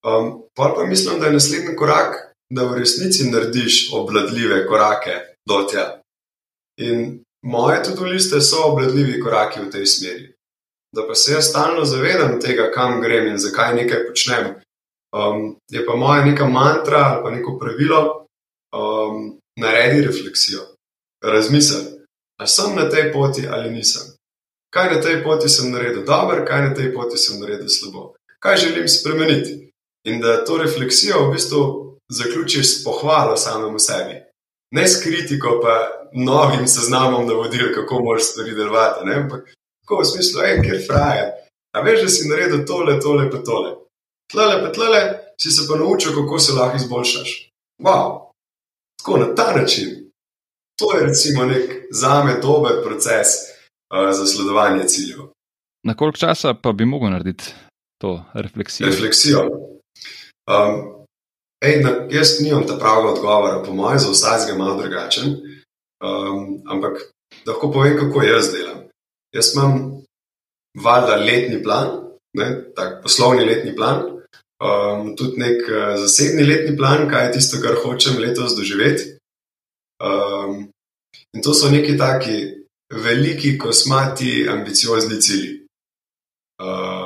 Um, 0.05 0.41
pa 0.55 0.73
pa 0.75 0.85
mislim, 0.85 1.19
da 1.19 1.25
je 1.25 1.33
naslednji 1.33 1.75
korak 1.75 2.27
da 2.49 2.63
v 2.63 2.77
resnici 2.79 3.29
narediš 3.29 3.89
obladljive 3.93 4.67
korake 4.67 5.11
do 5.47 5.63
tja. 5.69 6.01
In 6.79 7.23
moje 7.41 7.83
tudi 7.83 8.11
liste 8.11 8.41
so 8.41 8.65
obladljivi 8.71 9.21
koraki 9.23 9.59
v 9.59 9.71
tej 9.71 9.85
smeri. 9.85 10.33
Da 10.95 11.07
pa 11.07 11.15
se 11.15 11.33
jaz 11.33 11.49
stalno 11.49 11.85
zavedam 11.85 12.39
tega, 12.41 12.71
kam 12.71 13.01
grem 13.01 13.27
in 13.27 13.37
zakaj 13.37 13.75
nekaj 13.75 14.07
počnem. 14.07 14.55
Um, 15.15 15.55
je 15.71 15.85
pa 15.85 15.95
moja 15.95 16.25
neka 16.25 16.45
mantra 16.45 16.97
ali 16.97 17.23
pa 17.23 17.31
neko 17.31 17.57
pravilo, 17.59 18.25
um, 18.75 19.39
naredi 19.59 20.01
refleksijo, 20.07 20.61
razmisli, 21.23 21.81
ali 22.39 22.49
sem 22.49 22.75
na 22.75 22.89
tej 22.89 23.13
poti 23.13 23.47
ali 23.47 23.71
nisem. 23.71 24.13
Kaj 24.73 24.95
na 24.95 25.01
tej 25.01 25.23
poti 25.23 25.49
sem 25.49 25.71
naredil 25.71 26.03
dobro, 26.05 26.45
kaj 26.45 26.61
na 26.61 26.73
tej 26.75 26.93
poti 26.93 27.17
sem 27.17 27.39
naredil 27.39 27.69
slabo, 27.69 28.15
kaj 28.39 28.57
želim 28.57 28.87
spremeniti. 28.87 29.63
In 30.07 30.21
da 30.21 30.45
to 30.45 30.57
refleksijo 30.57 31.25
v 31.27 31.31
bistvu 31.31 31.61
zaključiš 32.11 32.67
s 32.67 32.83
pohvalo 32.83 33.37
samemu 33.37 33.79
sebi. 33.79 34.26
Ne 34.75 34.87
s 34.87 35.03
kritiko, 35.03 35.59
pa 35.63 35.73
novim 36.13 36.67
seznamom 36.67 37.27
navodil, 37.27 37.73
kako 37.75 38.03
moraš 38.03 38.23
stvari 38.23 38.55
delovati. 38.55 39.09
Ampak 39.15 39.53
tako 39.81 40.01
v 40.01 40.05
smislu, 40.05 40.41
hej, 40.41 40.61
kjer 40.61 40.81
fraje. 40.87 41.23
A 41.75 41.81
veš, 41.81 42.01
da 42.01 42.09
si 42.09 42.29
naredil 42.29 42.65
tole, 42.65 42.99
tole, 42.99 43.29
pa 43.31 43.37
tole. 43.37 43.75
Tlele, 44.31 44.59
pa 44.63 44.71
tlele, 44.71 45.01
si 45.39 45.51
se 45.51 45.67
pa 45.69 45.77
naučil, 45.79 46.15
kako 46.15 46.39
se 46.39 46.53
lahko 46.53 46.75
izboljšaš. 46.75 47.51
Wow, 47.83 48.33
tako 48.99 49.17
na 49.17 49.35
ta 49.35 49.53
način. 49.55 50.11
To 50.79 50.97
je 50.97 51.05
recimo 51.05 51.45
nek 51.45 51.87
zame 51.91 52.39
dober 52.41 52.83
proces 52.83 53.27
uh, 53.27 54.11
za 54.11 54.25
sledovanje 54.25 54.87
ciljev. 54.87 55.19
Na 55.83 55.93
koliko 55.93 56.17
časa 56.17 56.53
pa 56.53 56.71
bi 56.71 56.85
mogel 56.85 57.09
narediti 57.09 57.43
to 58.01 58.23
refleksijo? 58.33 58.87
Refleksijo. 58.87 59.39
Um, 60.47 60.96
Ej, 61.61 61.81
na, 61.81 61.91
jaz 62.13 62.37
nimam 62.41 62.67
ta 62.67 62.77
pravega 62.77 63.15
odgovora, 63.15 63.63
po 63.65 63.73
mojem, 63.73 63.99
za 63.99 64.11
vsakega 64.11 64.57
malo 64.57 64.81
drugačen. 64.81 65.37
Um, 65.97 66.61
ampak 66.69 67.01
lahko 67.47 67.71
povem, 67.73 67.97
kako 67.97 68.21
jaz 68.23 68.51
delam. 68.53 68.83
Jaz 69.33 69.53
imam 69.55 70.03
valjda 70.83 71.15
letni 71.15 71.63
plan, 71.63 71.87
ne, 72.37 72.47
tak 72.75 73.01
poslovni 73.03 73.45
letni 73.45 73.75
plan, 73.75 74.03
um, 74.61 75.15
tudi 75.17 75.41
nek 75.41 75.65
uh, 75.65 75.97
zasebni 75.97 76.45
letni 76.45 76.77
plan, 76.77 77.09
kaj 77.09 77.25
je 77.25 77.33
tisto, 77.39 77.61
kar 77.61 77.81
hočem 77.83 78.21
letos 78.21 78.55
doživeti. 78.57 79.17
Um, 79.97 80.69
in 81.33 81.41
to 81.41 81.53
so 81.53 81.71
neki 81.73 81.97
taki 81.97 82.37
veliki, 82.93 83.57
kosmati, 83.57 84.45
ambiciozni 84.49 85.21
cilji. 85.21 85.53
Um, 86.61 86.96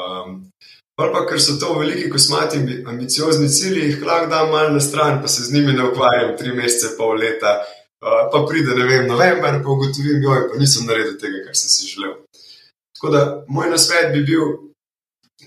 pa, 1.14 1.26
ker 1.30 1.42
so 1.42 1.58
to 1.60 1.74
veliki, 1.80 2.10
kosmati, 2.14 2.60
ambiciozni 2.88 3.50
cilji, 3.50 3.88
jih 3.90 4.04
lahko 4.06 4.30
dam 4.30 4.52
malo 4.54 4.74
na 4.76 4.80
stran, 4.80 5.22
pa 5.22 5.28
se 5.28 5.44
z 5.48 5.54
njimi 5.54 5.74
ne 5.74 5.88
ukvarjam 5.90 6.36
tri 6.38 6.54
mesece, 6.54 6.96
pol 6.98 7.18
leta. 7.18 7.62
Uh, 8.02 8.26
pa 8.34 8.42
pride, 8.50 8.76
ne 8.78 8.86
vem, 8.90 9.08
november, 9.08 9.60
pa 9.64 9.70
ugotovim, 9.70 10.22
da 10.26 10.60
nisem 10.60 10.88
naredil 10.90 11.18
tega, 11.22 11.44
kar 11.46 11.58
sem 11.58 11.70
si 11.70 11.90
želel. 11.94 12.16
Tako 12.98 13.14
da 13.14 13.22
moj 13.48 13.70
nasvet 13.70 14.14
bi 14.14 14.24
bil, 14.26 14.56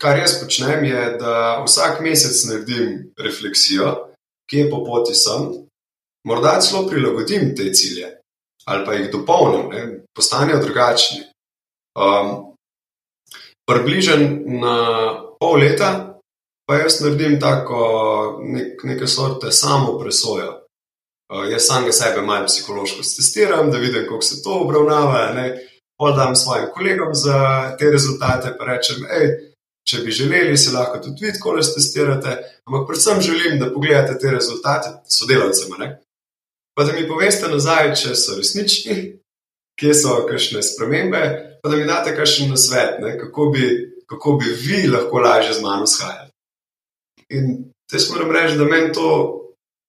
kar 0.02 0.18
jaz 0.18 0.36
počnem, 0.40 0.84
je, 0.86 1.04
da 1.20 1.62
vsak 1.66 2.00
mesec 2.02 2.44
naredim 2.50 2.90
refleksijo, 3.18 3.94
kje 4.50 4.68
po 4.70 4.84
poti 4.86 5.14
sem, 5.18 5.50
morda 6.26 6.58
celo 6.62 6.86
prilagodim 6.88 7.54
te 7.56 7.72
cilje 7.74 8.14
ali 8.64 8.84
pa 8.86 8.94
jih 8.94 9.10
dopolnim, 9.12 10.00
postanejo 10.16 10.58
drugačni. 10.64 11.20
Um, 11.94 12.53
Približen 13.64 14.44
na 14.60 14.76
pol 15.40 15.58
leta, 15.60 16.20
pa 16.66 16.76
jaz 16.82 17.00
naredim 17.00 17.38
tako 17.40 17.80
nek, 18.42 18.84
neke 18.84 19.06
sorte 19.06 19.52
samo 19.52 19.98
presojo. 19.98 20.60
Uh, 21.32 21.46
jaz 21.48 21.66
samega 21.66 21.92
sebe 21.92 22.22
malo 22.22 22.46
psihološko 22.46 23.02
testiram, 23.02 23.70
da 23.70 23.78
vidim, 23.78 24.04
kako 24.08 24.22
se 24.22 24.42
to 24.42 24.60
obravnava. 24.60 25.32
Podam 25.98 26.36
svojim 26.36 26.66
kolegom 26.74 27.14
za 27.14 27.36
te 27.78 27.90
rezultate, 27.90 28.56
pa 28.58 28.64
rečem, 28.64 29.04
hej, 29.08 29.28
če 29.88 30.00
bi 30.02 30.10
želeli, 30.10 30.56
se 30.58 30.72
lahko 30.74 30.98
tudi 30.98 31.26
vi 31.26 31.32
tako 31.32 31.54
testirate. 31.60 32.36
Ampak 32.66 32.86
predvsem 32.88 33.20
želim, 33.20 33.58
da 33.60 33.72
pogledate 33.72 34.18
te 34.18 34.30
rezultate 34.30 34.90
sodelavcem, 35.08 35.70
pa 36.74 36.84
da 36.84 36.92
mi 36.92 37.08
poveste 37.08 37.48
nazaj, 37.48 37.94
če 37.94 38.14
so 38.18 38.36
resnični, 38.36 38.96
kje 39.80 39.94
so 39.94 40.16
kakšne 40.28 40.62
spremembe, 40.62 41.22
pa 41.64 41.70
da 41.70 41.76
mi 41.76 41.84
date 41.84 42.16
kakšen 42.16 42.50
nasvet, 42.50 42.98
ne, 43.00 43.18
kako, 43.18 43.46
bi, 43.46 43.92
kako 44.06 44.32
bi 44.32 44.44
vi 44.44 44.86
lahko 44.86 45.18
lažje 45.18 45.54
z 45.54 45.62
mano 45.62 45.86
shajali. 45.86 46.30
In 47.28 47.72
jaz 47.92 48.10
moram 48.10 48.30
reči, 48.30 48.58
da 48.58 48.64
meni 48.64 48.92
to 48.92 49.08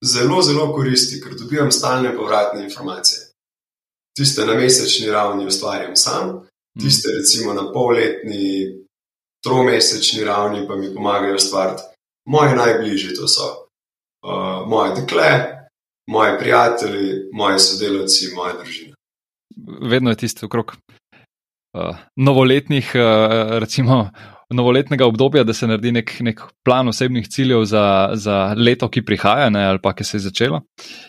zelo, 0.06 0.42
zelo 0.42 0.70
koristi, 0.74 1.20
ker 1.22 1.36
dobivam 1.36 1.72
stalne 1.72 2.16
povratne 2.16 2.64
informacije. 2.64 3.20
Tiste 4.18 4.46
na 4.46 4.56
mesečni 4.56 5.12
ravni 5.12 5.46
ustvarjam 5.46 5.96
sam, 5.96 6.48
tiste 6.80 7.12
recimo 7.12 7.54
na 7.54 7.68
polletni, 7.74 8.72
tromesečni 9.44 10.24
ravni 10.24 10.68
pa 10.68 10.76
mi 10.76 10.94
pomagajo 10.94 11.36
ustvarjati 11.36 11.84
moje 12.26 12.56
najbližje, 12.56 13.14
to 13.16 13.28
so 13.28 13.44
uh, 14.24 14.70
moje 14.70 14.96
dekle, 14.96 15.30
moji 16.10 16.32
prijatelji, 16.40 17.30
moji 17.34 17.60
sodelavci, 17.60 18.32
moja 18.36 18.54
družina. 18.64 18.96
Vedno 19.82 20.10
je 20.10 20.16
tisto 20.16 20.46
okrog 20.46 20.76
uh, 21.76 22.00
novoletnih, 22.16 22.96
uh, 22.96 23.60
recimo. 23.60 24.10
Novoletnega 24.54 25.08
obdobja, 25.10 25.42
da 25.44 25.56
se 25.58 25.66
naredi 25.66 25.90
nek, 25.92 26.12
nek 26.22 26.42
plan 26.64 26.88
osebnih 26.88 27.26
ciljev 27.34 27.64
za, 27.66 28.12
za 28.14 28.54
leto, 28.54 28.86
ki 28.94 29.02
prihaja, 29.02 29.48
ne, 29.50 29.64
ali 29.66 29.82
pa 29.82 29.96
ki 29.98 30.06
se 30.06 30.20
je 30.20 30.28
začelo. 30.28 30.60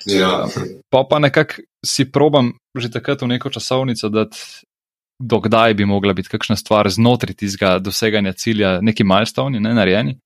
Ja. 0.08 0.46
Pa 0.90 1.02
pa 1.04 1.18
nekako 1.20 1.60
si 1.84 2.08
probam 2.08 2.54
že 2.80 2.88
takrat 2.90 3.22
v 3.22 3.28
neko 3.34 3.52
časovnico, 3.52 4.08
da 4.08 4.24
dokdaj 5.20 5.74
bi 5.74 5.84
mogla 5.84 6.16
biti 6.16 6.32
kakšna 6.32 6.56
stvar 6.56 6.88
znotraj 6.88 7.36
tistega 7.36 7.76
doseganja 7.78 8.32
cilja, 8.32 8.78
neki 8.80 9.04
milestone, 9.04 9.60
ne 9.60 9.74
narejeni. 9.74 10.16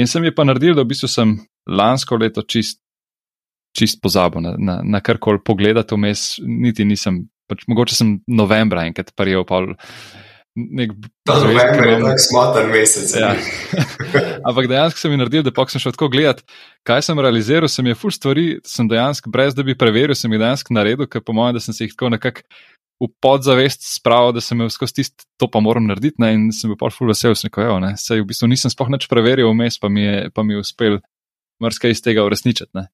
In 0.00 0.08
sem 0.08 0.24
jih 0.24 0.32
pa 0.36 0.44
naredil, 0.48 0.74
da 0.74 0.84
v 0.84 0.94
bistvu 0.94 1.12
sem 1.12 1.36
lansko 1.68 2.16
leto 2.16 2.42
čist 2.42 2.80
čist 3.76 4.00
pozabo 4.02 4.40
na, 4.40 4.54
na, 4.58 4.80
na 4.82 5.00
kar 5.00 5.18
koli 5.22 5.38
pogledati 5.44 5.94
vmes, 5.94 6.40
niti 6.42 6.84
nisem, 6.84 7.22
pač, 7.50 7.66
mogoče 7.70 7.98
sem 7.98 8.18
novembra 8.30 8.86
enkrat 8.88 9.12
prijel. 9.18 9.44
Nek, 10.58 10.96
Ta 11.28 11.36
november 11.38 11.86
je 11.86 11.98
tako 12.00 12.22
smotan 12.24 12.72
mesec. 12.72 13.12
Ja. 13.14 13.30
Ampak 14.48 14.66
dejansko 14.70 14.98
sem 14.98 15.14
jih 15.14 15.20
naredil, 15.20 15.44
da 15.46 15.52
pa 15.54 15.66
sem 15.70 15.82
šel 15.82 15.94
tako 15.94 16.08
gledati, 16.10 16.42
kaj 16.86 17.04
sem 17.06 17.22
realiziral. 17.22 17.70
Sem 17.70 17.86
je 17.86 17.94
full 17.98 18.14
stvari, 18.14 18.46
sem 18.66 18.88
dejansko, 18.90 19.30
brez 19.30 19.54
da 19.54 19.62
bi 19.66 19.78
preveril, 19.78 20.16
sem 20.18 20.32
jih 20.32 20.42
dejansko 20.42 20.74
naredil, 20.74 21.06
ker 21.10 21.22
po 21.22 21.36
mojem, 21.36 21.54
da 21.56 21.62
sem 21.62 21.76
se 21.76 21.86
jih 21.86 21.94
tako 21.94 22.10
nekako 22.16 22.46
v 23.00 23.08
podzavest 23.22 23.86
spravil, 23.86 24.34
da 24.36 24.42
sem 24.44 24.60
jih 24.60 24.74
skozi 24.74 24.98
tisto, 24.98 25.24
to 25.40 25.48
pa 25.48 25.62
moram 25.64 25.86
narediti. 25.88 26.18
Ne, 26.20 26.34
in 26.36 26.48
sem 26.52 26.72
bil 26.72 26.78
pa 26.80 26.90
full 26.92 27.08
vesel, 27.14 27.38
sem 27.38 27.48
rekel, 27.48 27.78
ne, 27.80 27.94
sej 28.00 28.24
v 28.24 28.28
bistvu 28.32 28.50
nisem 28.50 28.72
spoh 28.72 28.90
nič 28.92 29.06
preveril 29.08 29.54
vmes, 29.54 29.78
pa 29.80 29.88
mi 29.88 30.04
je, 30.04 30.16
pa 30.34 30.44
mi 30.44 30.58
je 30.58 30.64
uspel 30.66 30.98
marsikaj 31.62 31.94
iz 31.94 32.02
tega 32.04 32.26
uresničiti. 32.26 32.84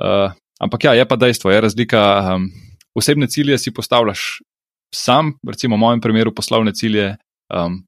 Uh, 0.00 0.32
ampak 0.62 0.88
ja, 0.88 0.96
je 0.98 1.04
pa 1.06 1.20
dejstvo, 1.20 1.52
je 1.52 1.62
razlika. 1.68 2.02
Um, 2.34 2.48
osebne 2.94 3.26
cilje 3.26 3.58
si 3.58 3.74
postavljaš 3.74 4.42
sam, 4.94 5.34
recimo 5.48 5.76
v 5.76 5.82
mojem 5.82 6.00
primeru 6.00 6.34
poslovne 6.34 6.72
cilje 6.72 7.16
um, 7.54 7.82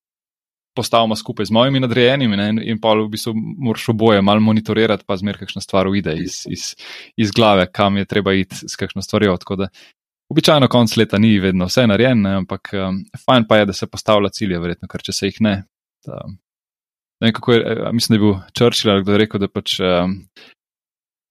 postavimo 0.77 1.17
skupaj 1.17 1.47
z 1.47 1.55
mojimi 1.57 1.81
nadrejenimi 1.81 2.37
ne, 2.37 2.49
in, 2.63 2.81
pa 2.81 2.93
v 2.95 3.09
bistvu 3.09 3.33
moraš 3.37 3.89
oboje 3.95 4.23
malo 4.23 4.41
monitorirati, 4.45 5.07
pa 5.07 5.17
zmer 5.17 5.39
kakšna 5.41 5.63
stvar 5.65 5.89
uide 5.89 6.13
iz, 6.21 6.43
iz, 6.53 6.75
iz 7.17 7.33
glave, 7.33 7.67
kam 7.73 7.97
je 7.97 8.05
treba 8.05 8.35
iti 8.37 8.69
s 8.69 8.77
kakšno 8.77 9.03
stvarjo. 9.03 9.39
Običajno 10.29 10.69
konc 10.69 10.97
leta 10.99 11.19
ni 11.23 11.39
vedno 11.41 11.71
vse 11.71 11.87
narejeno, 11.87 12.35
ampak 12.43 12.75
um, 12.75 13.01
fajn 13.25 13.47
pa 13.49 13.63
je, 13.63 13.71
da 13.71 13.73
se 13.73 13.87
postavlja 13.87 14.33
cilje, 14.35 14.59
verjetno, 14.61 14.89
ker 14.91 15.05
če 15.07 15.15
se 15.15 15.31
jih 15.31 15.41
ne. 15.47 15.55
Da, 16.07 16.19
ne 17.23 17.31
vem, 17.31 17.55
je, 17.55 17.93
mislim, 17.95 18.13
da 18.13 18.19
je 18.19 18.25
bil 18.27 18.35
Churchill 18.59 19.03
kdo 19.03 19.15
je 19.15 19.23
rekel, 19.23 19.41
da 19.41 19.49
pač 19.49 19.79
um, 19.81 20.19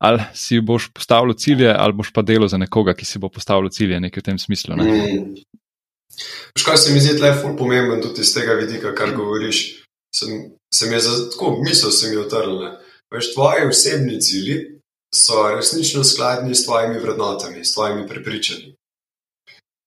ali 0.04 0.24
si 0.34 0.60
boš 0.62 0.90
postavil 0.94 1.34
cilje, 1.34 1.74
ali 1.78 1.94
boš 1.94 2.12
pa 2.14 2.22
delo 2.22 2.48
za 2.48 2.58
nekoga, 2.58 2.94
ki 2.94 3.06
si 3.06 3.20
bo 3.20 3.30
postavil 3.30 3.70
cilje, 3.70 4.00
nekaj 4.00 4.22
v 4.22 4.26
tem 4.26 4.40
smislu. 4.40 4.76
Ne? 4.76 4.84
Mm. 4.84 5.36
Škoda 6.58 6.78
se 6.78 6.94
mi 6.94 7.00
zdi, 7.00 7.16
je 7.16 7.34
zelo 7.34 7.56
pomemben 7.58 8.02
tudi 8.02 8.22
iz 8.22 8.34
tega 8.34 8.54
vidika, 8.54 8.96
kar 8.96 9.16
govoriš. 9.16 9.82
Sem, 10.16 10.52
sem 10.74 10.94
je 10.94 11.00
za 11.00 11.16
tako 11.32 11.58
misel, 11.64 11.92
sem 11.92 12.14
jih 12.14 12.24
utrl. 12.24 12.62
Veš, 13.12 13.34
tvoji 13.34 13.68
osebni 13.68 14.22
cilji 14.22 14.56
so 15.16 15.50
resnično 15.56 16.04
skladni 16.04 16.56
s 16.56 16.66
tvojimi 16.66 17.00
vrednotami, 17.00 17.66
s 17.66 17.74
tvojimi 17.74 18.08
prepričanji. 18.08 18.76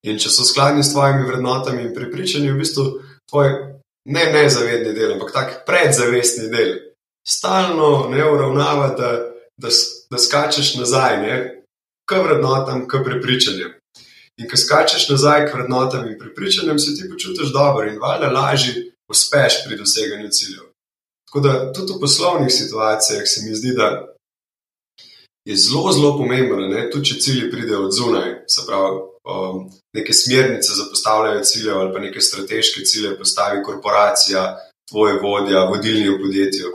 In 0.07 0.19
če 0.19 0.31
so 0.31 0.45
skladni 0.45 0.85
s 0.85 0.93
tvojimi 0.93 1.27
vrednotami 1.27 1.83
in 1.83 1.95
prepričanji, 1.95 2.53
v 2.53 2.61
bistvu 2.61 2.85
tvoj 3.31 3.49
ne 4.09 4.25
nezavedni 4.33 4.93
del, 4.97 5.17
ampak 5.17 5.33
tak 5.33 5.57
predzavestni 5.67 6.49
del, 6.53 6.77
stalno 7.29 8.09
ne 8.13 8.25
uravnava, 8.25 8.93
da 8.97 9.11
da, 9.59 9.69
da 10.11 10.19
skačeš 10.19 10.75
nazaj, 10.75 11.17
ne, 11.23 11.35
k 12.09 12.23
vrednotam, 12.25 12.89
k 12.89 13.03
prepričanjem. 13.05 13.75
In 14.39 14.49
ko 14.51 14.57
skačeš 14.57 15.09
nazaj 15.09 15.47
k 15.47 15.55
vrednotam 15.55 16.07
in 16.09 16.19
prepričanjem, 16.19 16.79
se 16.79 16.95
ti 16.97 17.11
počutiš 17.11 17.53
dobro 17.53 17.89
in 17.89 17.99
valjda 17.99 18.31
lažje 18.31 18.93
uspeš 19.11 19.65
pri 19.67 19.77
doseganju 19.77 20.29
ciljev. 20.29 20.65
Tako 21.29 21.41
da 21.41 21.73
tudi 21.73 21.93
v 21.93 22.01
poslovnih 22.01 22.53
situacijah 22.53 23.23
se 23.27 23.41
mi 23.45 23.55
zdi, 23.55 23.75
da 23.77 24.15
je 25.45 25.57
zelo, 25.57 25.93
zelo 25.93 26.17
pomembno, 26.19 26.69
da 26.69 26.91
tudi 26.91 27.11
če 27.11 27.21
cilji 27.21 27.51
pridejo 27.51 27.85
od 27.85 27.93
zunaj, 27.93 28.31
se 28.47 28.65
pravi, 28.67 29.01
um, 29.33 29.71
neke 29.97 30.13
smernice 30.13 30.73
za 30.75 30.85
postavljanje 30.91 31.45
ciljev 31.45 31.79
ali 31.79 31.93
pa 31.93 31.99
neke 31.99 32.21
strateške 32.21 32.85
cilje 32.85 33.19
postavi 33.19 33.63
korporacija, 33.65 34.57
tvoj 34.91 35.19
vodja, 35.23 35.65
vodilni 35.65 36.09
v 36.09 36.21
podjetju. 36.23 36.73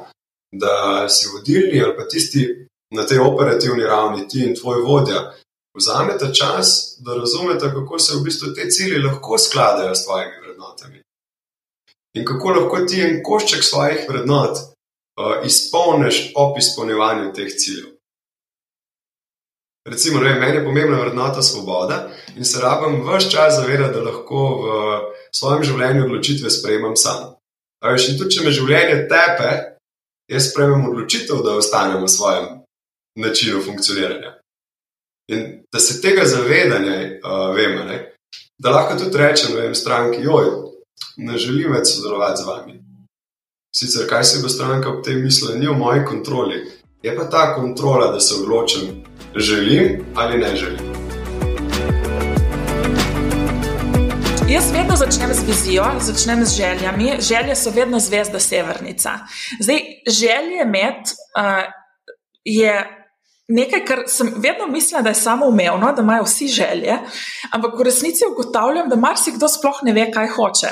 Da 0.55 1.09
si 1.09 1.29
vodilni 1.33 1.81
ali 1.81 1.95
pa 1.97 2.07
tisti, 2.07 2.67
na 2.95 3.05
tej 3.05 3.19
operativni 3.19 3.83
ravni, 3.83 4.27
ti 4.27 4.43
in 4.45 4.55
tvoj 4.55 4.81
vodja, 4.81 5.33
vzamete 5.77 6.33
čas, 6.33 6.97
da 6.99 7.15
razumete, 7.15 7.71
kako 7.73 7.99
se 7.99 8.17
v 8.17 8.23
bistvu 8.23 8.53
te 8.53 8.69
cilje 8.69 9.01
lahko 9.03 9.37
skladajo 9.37 9.95
s 9.95 10.05
tvojimi 10.05 10.41
vrednotami. 10.45 11.01
In 12.13 12.25
kako 12.25 12.49
lahko 12.49 12.85
ti 12.85 13.01
en 13.01 13.23
košček 13.23 13.63
svojih 13.63 14.05
vrednot 14.09 14.57
uh, 14.57 15.45
izpolniš 15.45 16.31
ob 16.35 16.57
izpolnjevanju 16.57 17.33
teh 17.33 17.49
ciljev. 17.57 17.89
Recimo, 19.89 20.19
ne, 20.19 20.39
meni 20.39 20.57
je 20.57 20.65
pomembna 20.65 20.99
vrednota 20.99 21.41
svoboda 21.41 22.09
in 22.35 22.45
se 22.45 22.61
rabim 22.61 23.01
vse 23.07 23.29
čas 23.31 23.55
zavedati, 23.55 23.93
da 23.93 24.01
lahko 24.01 24.43
v 24.61 24.67
svojem 25.31 25.63
življenju 25.63 26.05
odločitve 26.05 26.49
sprejemam 26.49 26.95
sam. 26.95 27.33
Veš, 27.83 28.09
in 28.09 28.17
tudi, 28.17 28.35
če 28.35 28.45
me 28.45 28.51
življenje 28.55 29.07
tepe, 29.11 29.49
jaz 30.31 30.51
sprejemam 30.51 30.87
odločitev, 30.93 31.41
da 31.43 31.57
ostanem 31.59 32.03
v 32.03 32.07
svojem 32.07 32.62
načinu 33.15 33.61
funkcioniranja. 33.61 34.39
In 35.27 35.63
da 35.71 35.79
se 35.79 36.01
tega 36.01 36.25
zavedanja 36.25 36.95
uh, 36.95 37.55
vemo, 37.55 37.83
da 38.57 38.69
lahko 38.69 38.97
tudi 38.99 39.17
rečem, 39.17 39.55
vem, 39.55 39.75
stranki, 39.75 40.21
joj, 40.21 40.49
ne 41.17 41.37
želim 41.37 41.71
več 41.73 41.93
sodelovati 41.95 42.41
z 42.41 42.45
vami. 42.47 42.79
Sicer, 43.75 44.07
kaj 44.09 44.23
se 44.23 44.41
bo 44.43 44.49
stranka 44.49 44.89
ob 44.89 45.03
tem 45.05 45.23
mislila, 45.23 45.55
ni 45.57 45.67
v 45.67 45.77
moji 45.77 46.03
kontroli, 46.05 46.59
je 47.03 47.15
pa 47.15 47.29
ta 47.29 47.53
kontrola, 47.55 48.11
da 48.11 48.19
se 48.19 48.35
odločim, 48.35 49.03
želim 49.35 50.05
ali 50.15 50.37
ne 50.37 50.55
želim. 50.55 50.93
Jaz 54.49 54.71
vedno 54.71 54.95
začnem 54.95 55.33
z 55.33 55.43
vizijo, 55.47 55.85
začnem 55.99 56.45
z 56.45 56.55
željami. 56.57 57.11
Želje 57.19 57.55
so 57.55 57.71
vedno 57.71 57.99
zvezda 57.99 58.39
severnica. 58.39 59.19
Zdaj, 59.59 59.79
želje 60.07 60.65
med 60.65 60.99
uh, 61.39 61.63
je 62.45 63.02
nekaj, 63.47 63.85
kar 63.85 64.03
sem 64.07 64.33
vedno 64.37 64.67
mislila, 64.67 65.01
da 65.01 65.09
je 65.09 65.19
samo 65.21 65.47
umevno, 65.47 65.91
da 65.93 66.01
imajo 66.01 66.23
vsi 66.23 66.47
želje, 66.47 66.97
ampak 67.51 67.79
v 67.79 67.87
resnici 67.89 68.25
ugotavljam, 68.31 68.89
da 68.89 68.95
marsikdo 68.95 69.47
sploh 69.47 69.83
ne 69.83 69.93
ve, 69.93 70.07
kaj 70.11 70.27
hoče. 70.37 70.71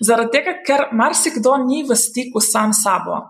Zaradi 0.00 0.32
tega, 0.38 0.56
ker 0.66 0.88
marsikdo 0.92 1.56
ni 1.66 1.84
v 1.86 1.96
stiku 1.96 2.40
sam 2.40 2.72
s 2.72 2.82
sabo. 2.84 3.20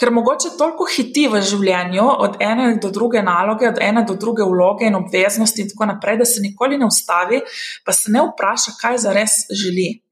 Ker 0.00 0.10
mogoče 0.10 0.56
toliko 0.58 0.84
hiti 0.90 1.28
v 1.30 1.40
življenju, 1.40 2.04
od 2.26 2.40
ene 2.42 2.74
do 2.82 2.90
druge 2.90 3.22
naloge, 3.22 3.68
od 3.70 3.78
ene 3.80 4.02
do 4.08 4.16
druge 4.18 4.44
vloge 4.44 4.88
in 4.90 4.98
obveznosti, 4.98 5.62
in 5.62 5.70
tako 5.70 5.86
naprej, 5.92 6.18
da 6.18 6.26
se 6.28 6.42
nikoli 6.42 6.78
ne 6.78 6.88
ustavi, 6.90 7.40
pa 7.86 7.94
se 7.96 8.12
ne 8.12 8.24
vpraša, 8.26 8.74
kaj 8.80 8.98
za 9.06 9.14
res 9.14 9.44
želi. 9.62 10.02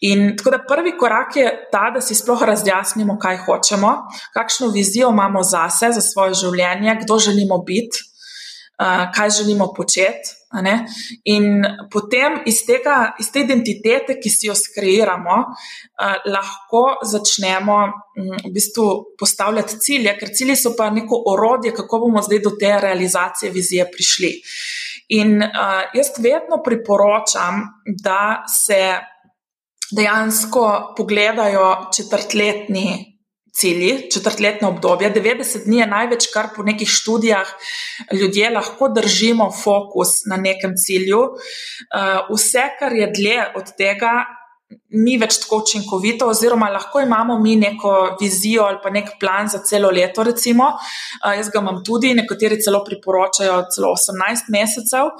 In 0.00 0.36
tako 0.36 0.50
da 0.50 0.62
prvi 0.68 0.96
korak 0.98 1.36
je 1.36 1.50
ta, 1.72 1.90
da 1.94 2.00
si 2.00 2.14
sploh 2.14 2.42
razjasnimo, 2.42 3.18
kaj 3.18 3.42
hočemo, 3.46 3.92
kakšno 4.34 4.68
vizijo 4.74 5.10
imamo 5.10 5.42
zase, 5.42 5.92
za 5.92 6.00
svoje 6.00 6.34
življenje, 6.34 6.98
kdo 7.02 7.18
želimo 7.18 7.58
biti, 7.58 7.98
kaj 9.14 9.30
želimo 9.30 9.72
početi. 9.76 10.40
In 11.24 11.64
potem 11.90 12.36
iz, 12.46 12.60
tega, 12.66 13.14
iz 13.18 13.32
te 13.32 13.40
identitete, 13.42 14.20
ki 14.22 14.30
si 14.30 14.46
jo 14.46 14.54
skreiramo, 14.54 15.36
lahko 16.30 16.82
začnemo 17.02 17.78
v 18.44 18.52
bistvu 18.54 18.86
postavljati 19.18 19.80
cilje, 19.82 20.14
ker 20.18 20.30
cilji 20.34 20.56
so 20.56 20.74
pa 20.78 20.90
neko 20.94 21.22
orodje, 21.32 21.74
kako 21.74 22.04
bomo 22.06 22.22
zdaj 22.22 22.42
do 22.44 22.54
te 22.60 22.70
realizacije 22.82 23.50
vizije 23.50 23.88
prišli. 23.90 24.30
In 25.18 25.42
jaz 25.94 26.14
vedno 26.18 26.62
priporočam, 26.64 27.64
da 28.02 28.44
se 28.48 28.94
dejansko 29.92 30.94
pogledajo 30.96 31.90
četrtletni 31.96 33.14
cilji, 33.54 34.10
četrtletno 34.10 34.68
obdobje. 34.68 35.12
90 35.14 35.64
dni 35.64 35.78
je 35.78 35.86
največ, 35.86 36.26
kar 36.34 36.48
po 36.56 36.62
nekih 36.62 36.88
študijah 36.88 37.48
ljudje 38.12 38.50
lahko 38.50 38.88
držimo 38.88 39.50
fokus 39.62 40.24
na 40.30 40.36
nekem 40.36 40.74
cilju. 40.76 41.20
Uh, 41.20 42.34
vse, 42.34 42.64
kar 42.78 42.92
je 42.92 43.12
dlje 43.16 43.44
od 43.56 43.70
tega, 43.78 44.24
ni 44.90 45.14
več 45.18 45.38
tako 45.44 45.60
učinkovito, 45.62 46.26
oziroma 46.26 46.68
lahko 46.72 47.00
imamo 47.00 47.38
mi 47.38 47.54
neko 47.56 48.16
vizijo 48.20 48.64
ali 48.64 48.78
pa 48.82 48.90
nek 48.90 49.12
plan 49.20 49.48
za 49.48 49.60
celo 49.62 49.90
leto. 49.90 50.24
Recimo. 50.26 50.72
Uh, 51.22 51.36
jaz 51.38 51.50
ga 51.50 51.62
imam 51.62 51.82
tudi, 51.84 52.14
nekateri 52.14 52.58
celo 52.62 52.82
priporočajo 52.84 53.60
celo 53.74 53.94
18 53.94 54.50
mesecev. 54.50 55.14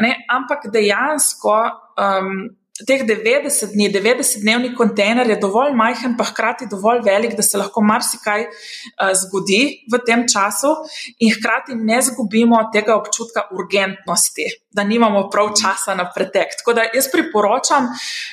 Ne, 0.00 0.14
ampak 0.30 0.70
dejansko 0.72 1.54
um, 1.98 2.48
teh 2.86 3.02
90 3.02 3.72
dni, 3.74 3.88
90-dnevni 3.90 4.74
kontejner 4.76 5.26
je 5.30 5.36
dovolj 5.40 5.72
majhen, 5.74 6.14
pa 6.18 6.24
hkrati 6.28 6.68
dovolj 6.70 7.00
velik, 7.06 7.34
da 7.36 7.42
se 7.42 7.58
lahko 7.58 7.82
marsikaj 7.82 8.44
uh, 8.46 9.10
zgodi 9.18 9.60
v 9.90 10.00
tem 10.06 10.24
času, 10.30 10.74
in 11.18 11.32
hkrati 11.34 11.74
ne 11.74 11.98
zgubimo 12.02 12.60
tega 12.72 12.94
občutka 12.98 13.48
urgentnosti, 13.56 14.46
da 14.70 14.84
nimamo 14.84 15.26
prav 15.32 15.54
časa 15.58 15.96
na 15.98 16.06
pretek. 16.14 16.54
Tako 16.60 16.76
da 16.78 16.86
jaz 16.94 17.10
priporočam 17.12 17.90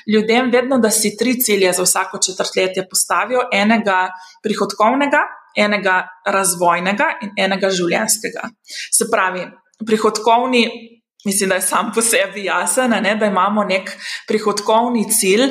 ljudem 0.07 0.51
vedno, 0.53 0.77
da 0.77 0.91
si 0.91 1.15
tri 1.17 1.39
cilje 1.41 1.73
za 1.73 1.83
vsako 1.83 2.21
četrtletje 2.21 2.87
postavijo: 2.89 3.47
enega 3.53 4.09
prihodkovnega, 4.43 5.23
enega 5.55 6.01
razvojnega 6.25 7.13
in 7.21 7.33
enega 7.37 7.69
življenjskega. 7.69 8.49
Se 8.91 9.07
pravi, 9.11 9.47
prihodkovni 9.85 10.65
Mislim, 11.25 11.49
da 11.49 11.55
je 11.55 11.61
sam 11.61 11.91
po 11.95 12.01
sebi 12.01 12.43
jasen, 12.43 12.93
ne, 13.01 13.15
da 13.15 13.25
imamo 13.25 13.63
nek 13.63 13.89
prihodkovni 14.27 15.07
cilj. 15.09 15.47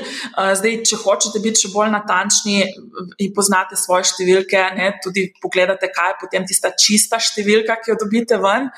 Zdaj, 0.55 0.77
če 0.87 0.99
hočete 1.03 1.43
biti 1.43 1.65
še 1.65 1.71
bolj 1.75 1.91
natančni 1.91 2.63
in 3.19 3.33
poznate 3.35 3.75
svoje 3.79 4.07
številke, 4.13 4.61
ne, 4.79 4.93
tudi 5.03 5.27
pogledate, 5.43 5.91
kaj 5.91 6.13
je 6.13 6.19
potem 6.23 6.47
tista 6.47 6.71
čista 6.79 7.19
številka, 7.19 7.81
ki 7.83 7.91
jo 7.91 7.99
dobite 8.05 8.39
ven. 8.39 8.71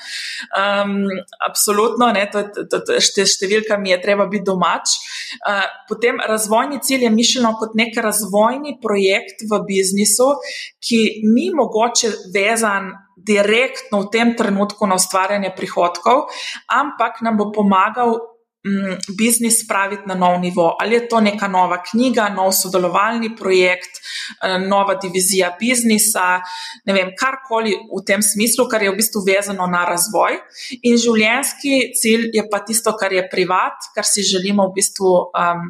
Um, 0.57 0.97
absolutno, 1.45 2.09
ne, 2.17 2.25
to, 2.33 2.47
to, 2.65 2.81
to, 2.81 2.97
številka 2.97 3.77
mi 3.77 3.93
je 3.93 4.01
treba 4.01 4.25
biti 4.31 4.47
domač. 4.49 4.97
Uh, 5.45 5.63
potem 5.89 6.17
razvojni 6.17 6.81
cilj 6.81 7.05
je 7.05 7.13
mišljeno 7.13 7.53
kot 7.61 7.77
nek 7.77 7.97
razvojni 8.01 8.79
projekt 8.81 9.45
v 9.45 9.61
biznisu, 9.69 10.33
ki 10.81 11.03
ni 11.29 11.51
mogoče 11.53 12.15
vezan 12.33 12.95
direktno 13.27 14.05
v 14.05 14.09
tem 14.11 14.33
trenutku 14.37 14.87
na 14.87 14.95
ustvarjanje 14.95 15.51
prihodkov, 15.55 16.31
ampak 16.71 17.21
nam 17.21 17.37
bo 17.37 17.51
pomagal 17.51 18.15
mm, 18.63 19.13
biznis 19.17 19.61
spraviti 19.63 20.07
na 20.07 20.15
nov 20.15 20.39
nivo. 20.41 20.75
Ali 20.79 20.95
je 20.95 21.07
to 21.07 21.19
neka 21.21 21.47
nova 21.47 21.81
knjiga, 21.83 22.29
nov 22.29 22.51
sodelovalni 22.55 23.35
projekt, 23.35 23.99
eh, 23.99 24.57
nova 24.59 24.95
divizija 24.95 25.55
biznisa, 25.59 26.41
ne 26.85 26.93
vem, 26.93 27.11
karkoli 27.19 27.75
v 27.75 28.03
tem 28.05 28.21
smislu, 28.21 28.67
kar 28.71 28.83
je 28.83 28.91
v 28.91 28.99
bistvu 28.99 29.23
vezano 29.27 29.67
na 29.67 29.85
razvoj. 29.85 30.39
In 30.83 30.97
življenjski 30.97 31.91
cilj 31.99 32.31
je 32.33 32.47
pa 32.51 32.63
tisto, 32.63 32.95
kar 32.97 33.13
je 33.13 33.27
privat, 33.29 33.91
kar 33.95 34.05
si 34.05 34.23
želimo 34.23 34.69
v 34.69 34.79
bistvu 34.79 35.11
um, 35.31 35.67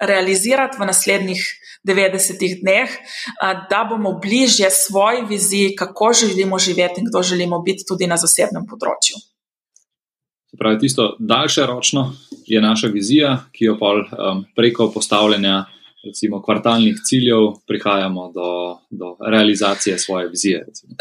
realizirati 0.00 0.78
v 0.80 0.86
naslednjih 0.86 1.42
90 1.88 2.60
dneh, 2.62 2.90
da 3.70 3.84
bomo 3.90 4.18
bližje 4.22 4.70
svoji 4.70 5.24
viziji, 5.28 5.76
kako 5.76 6.12
želimo 6.12 6.58
živeti 6.58 7.00
in 7.00 7.06
kdo 7.10 7.22
želimo 7.22 7.62
biti 7.62 7.84
tudi 7.88 8.06
na 8.06 8.16
zasebnem 8.16 8.66
področju. 8.66 9.20
Pravi, 10.58 10.78
tisto 10.78 11.16
daljše 11.18 11.66
ročno 11.66 12.12
je 12.46 12.60
naša 12.62 12.88
vizija, 12.88 13.36
ki 13.52 13.64
jo 13.64 13.78
pol, 13.78 14.04
um, 14.06 14.44
preko 14.56 14.90
postavljanja 14.94 15.64
recimo, 16.04 16.42
kvartalnih 16.42 16.96
ciljev 17.04 17.38
prihajamo 17.66 18.32
do, 18.32 18.78
do 18.90 19.16
realizacije 19.30 19.98
svoje 19.98 20.28
vizije. 20.28 20.64
Recimo. 20.68 20.94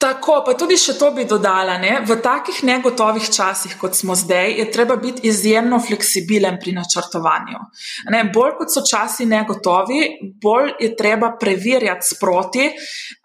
Tako, 0.00 0.38
pa 0.46 0.54
tudi 0.56 0.78
še 0.80 0.94
to 0.96 1.10
bi 1.12 1.26
dodala. 1.28 1.74
Ne? 1.76 1.90
V 2.08 2.14
takih 2.24 2.62
negotovih 2.64 3.26
časih, 3.28 3.74
kot 3.76 3.92
smo 3.98 4.14
zdaj, 4.16 4.54
je 4.56 4.64
treba 4.72 4.94
biti 4.96 5.26
izjemno 5.28 5.76
fleksibilen 5.84 6.56
pri 6.62 6.72
načrtovanju. 6.72 7.60
Ne? 8.14 8.22
Bolj 8.32 8.54
kot 8.62 8.72
so 8.72 8.80
časi 8.80 9.26
negotovi, 9.28 9.98
bolj 10.40 10.70
je 10.80 10.88
treba 10.96 11.34
preverjati 11.40 12.08
sproti, 12.14 12.70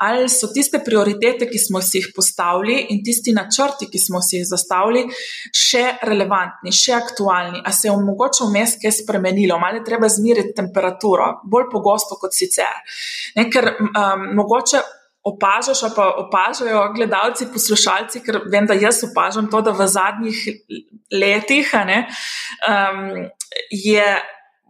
ali 0.03 0.27
so 0.27 0.49
tiste 0.51 0.81
prioritete, 0.83 1.47
ki 1.47 1.61
smo 1.63 1.79
si 1.79 2.01
jih 2.01 2.09
postavili, 2.17 2.75
in 2.91 2.99
tisti 3.07 3.31
načrti, 3.37 3.87
ki 3.87 4.03
smo 4.07 4.19
si 4.19 4.41
jih 4.41 4.49
zastavili, 4.49 5.05
še 5.55 5.85
relevantni, 6.03 6.75
še 6.75 6.97
aktualni. 6.97 7.63
A 7.63 7.71
se 7.71 7.87
je 7.87 7.95
mogoče 7.95 8.49
vmes 8.49 8.75
kaj 8.83 8.97
spremenilo, 8.99 9.61
ali 9.63 9.79
je 9.79 9.87
treba 9.87 10.11
zmiriti 10.11 10.51
temperaturo, 10.59 11.31
bolj 11.47 11.71
pogosto 11.71 12.19
kot 12.19 12.35
sicer. 12.35 12.83
Ne? 13.39 13.47
Ker 13.47 13.71
um, 13.79 14.29
mogoče 14.35 14.83
opažaš, 15.25 15.81
pa 15.95 16.09
opažajo 16.21 16.83
gledalci, 16.93 17.49
poslušalci, 17.53 18.21
ker 18.25 18.43
vem, 18.51 18.67
da 18.69 18.77
jaz 18.77 19.01
opažam 19.09 19.49
to, 19.51 19.61
da 19.65 19.73
v 19.73 19.87
zadnjih 19.89 20.43
letih 21.11 21.73
ne, 21.89 22.05
um, 22.69 23.25
je 23.71 24.05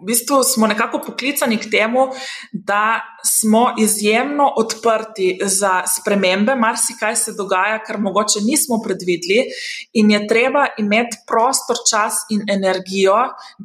v 0.01 0.05
bistvu 0.05 0.43
smo 0.43 0.67
nekako 0.67 0.99
poklicani 1.05 1.57
k 1.57 1.69
temu, 1.71 2.07
da 2.51 2.99
smo 3.23 3.73
izjemno 3.79 4.53
odprti 4.57 5.39
za 5.41 5.83
spremembe, 5.87 6.55
marsikaj 6.55 7.15
se 7.15 7.33
dogaja, 7.37 7.79
kar 7.83 7.97
mogoče 7.99 8.43
nismo 8.43 8.81
predvideli, 8.83 9.45
in 9.93 10.11
je 10.11 10.27
treba 10.27 10.65
imeti 10.77 11.17
prostor, 11.27 11.79
čas 11.89 12.25
in 12.29 12.43
energijo, 12.51 13.15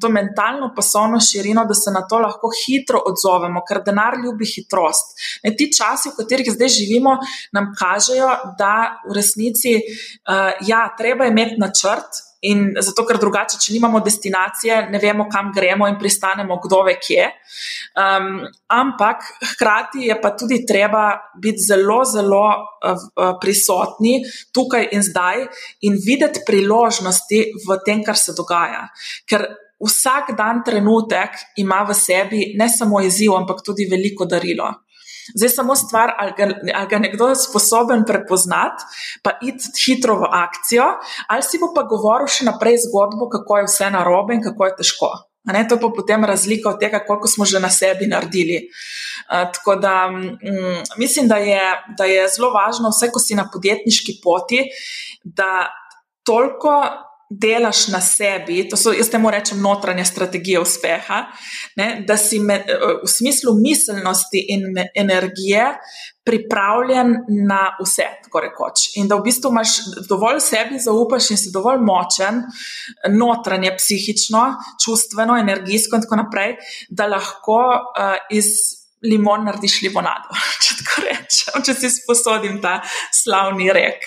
to 0.01 0.09
mentalno 0.09 0.71
poslovno 0.77 1.21
širino, 1.21 1.65
da 1.65 1.75
se 1.75 1.91
na 1.91 2.07
to 2.07 2.19
lahko 2.19 2.53
hitro 2.63 3.03
odzovemo, 3.11 3.65
ker 3.69 3.83
denar 3.87 4.15
ljubi 4.25 4.47
hitrost. 4.55 5.19
Ne, 5.45 5.55
ti 5.57 5.71
časi, 5.75 6.15
v 6.15 6.23
katerih 6.23 6.55
zdaj 6.55 6.69
živimo, 6.79 7.19
nam 7.53 7.73
kažejo, 7.79 8.31
da 8.59 9.03
v 9.09 9.19
resnici 9.19 9.77
uh, 9.77 10.53
ja, 10.67 10.87
treba 10.99 11.27
imeti 11.27 11.59
načrt. 11.59 12.30
In 12.49 12.71
zato, 12.81 13.05
ker 13.05 13.19
drugače, 13.21 13.59
če 13.61 13.75
nimamo 13.75 14.01
destinacije, 14.01 14.87
ne 14.89 14.99
vemo, 15.03 15.27
kam 15.29 15.51
gremo 15.53 15.89
in 15.91 15.99
pristanemo, 16.01 16.57
kdo 16.65 16.79
ve 16.87 16.95
kje. 16.97 17.27
Um, 18.01 18.31
ampak 18.73 19.27
hkrati 19.53 20.07
je 20.09 20.17
pa 20.23 20.31
tudi 20.39 20.63
treba 20.65 21.05
biti 21.37 21.67
zelo, 21.67 21.99
zelo 22.09 22.45
uh, 22.49 23.35
prisotni 23.43 24.23
tukaj 24.57 24.89
in 24.97 25.05
zdaj 25.05 25.45
in 25.85 25.99
videti 26.01 26.41
priložnosti 26.47 27.43
v 27.67 27.81
tem, 27.85 28.01
kar 28.07 28.17
se 28.17 28.33
dogaja. 28.37 28.87
Ker 29.29 29.45
vsak 29.81 30.33
dan 30.37 30.65
trenutek 30.65 31.37
ima 31.61 31.83
v 31.89 31.97
sebi 31.97 32.53
ne 32.57 32.69
samo 32.73 33.03
izziv, 33.05 33.37
ampak 33.37 33.61
tudi 33.67 33.89
veliko 33.91 34.25
darilo. 34.25 34.71
Zdaj 35.35 35.47
je 35.47 35.55
samo 35.55 35.77
stvar, 35.77 36.15
ali 36.19 36.33
ga, 36.37 36.49
ali 36.75 36.89
ga 36.91 36.99
nekdo 36.99 37.29
je 37.29 37.41
sposoben 37.43 38.05
prepoznati, 38.07 38.85
pa 39.23 39.39
iti 39.43 39.73
hitro 39.85 40.19
v 40.21 40.31
akcijo, 40.31 40.87
ali 41.29 41.43
si 41.43 41.59
bo 41.59 41.73
pa 41.75 41.83
govoril 41.89 42.31
še 42.31 42.47
naprej 42.49 42.83
zgodbo, 42.87 43.29
kako 43.33 43.61
je 43.61 43.69
vse 43.69 43.91
narobe 43.91 44.39
in 44.39 44.45
kako 44.45 44.71
je 44.71 44.77
težko. 44.83 45.11
Ne, 45.51 45.65
to 45.69 45.75
je 45.75 45.81
pa 45.81 45.89
potem 45.97 46.25
razlika 46.25 46.69
od 46.69 46.81
tega, 46.81 47.01
koliko 47.07 47.29
smo 47.29 47.45
že 47.49 47.61
na 47.61 47.71
sebi 47.73 48.07
naredili. 48.07 48.69
Uh, 49.31 49.49
tako 49.55 49.77
da 49.81 50.11
um, 50.13 50.37
mislim, 50.99 51.29
da 51.29 51.37
je, 51.37 51.63
da 51.99 52.05
je 52.05 52.29
zelo 52.29 52.51
važno, 52.53 52.91
vse 52.93 53.09
ko 53.13 53.21
si 53.21 53.35
na 53.35 53.47
podjetniški 53.53 54.21
poti, 54.23 54.67
da 55.25 55.71
toliko 56.27 56.83
delaš 57.31 57.89
na 57.89 58.01
sebi, 58.01 58.65
to 58.69 58.77
so, 58.77 58.93
jaz 58.93 59.11
temu 59.11 59.31
rečem, 59.31 59.61
notranja 59.63 60.05
strategija 60.05 60.61
uspeha, 60.61 61.21
ne, 61.79 62.03
da 62.07 62.17
si 62.19 62.41
me, 62.43 62.65
v 63.05 63.09
smislu 63.09 63.55
miselnosti 63.55 64.43
in 64.51 64.75
energije 64.95 65.69
pripravljen 66.27 67.15
na 67.47 67.61
vse, 67.81 68.07
tako 68.25 68.43
rekoč. 68.45 68.89
In 69.01 69.09
da 69.09 69.17
v 69.17 69.25
bistvu 69.29 69.51
imaš 69.51 69.77
dovolj 70.09 70.43
sebi 70.45 70.79
zaupaš 70.83 71.31
in 71.31 71.39
si 71.41 71.53
dovolj 71.55 71.81
močen, 71.87 72.43
notranje, 73.15 73.73
psihično, 73.79 74.43
čustveno, 74.85 75.39
energijsko 75.39 75.97
in 75.97 76.07
tako 76.07 76.21
naprej, 76.25 76.57
da 76.91 77.07
lahko 77.11 77.61
uh, 77.63 78.19
iz 78.31 78.51
limon 79.07 79.47
narediš 79.49 79.81
limonado, 79.87 80.35
če 80.67 80.81
tako 80.83 81.07
rečem, 81.07 81.63
če 81.67 81.79
si 81.79 81.95
sposodim 81.95 82.59
ta 82.63 82.81
slavni 83.23 83.71
rek. 83.73 84.05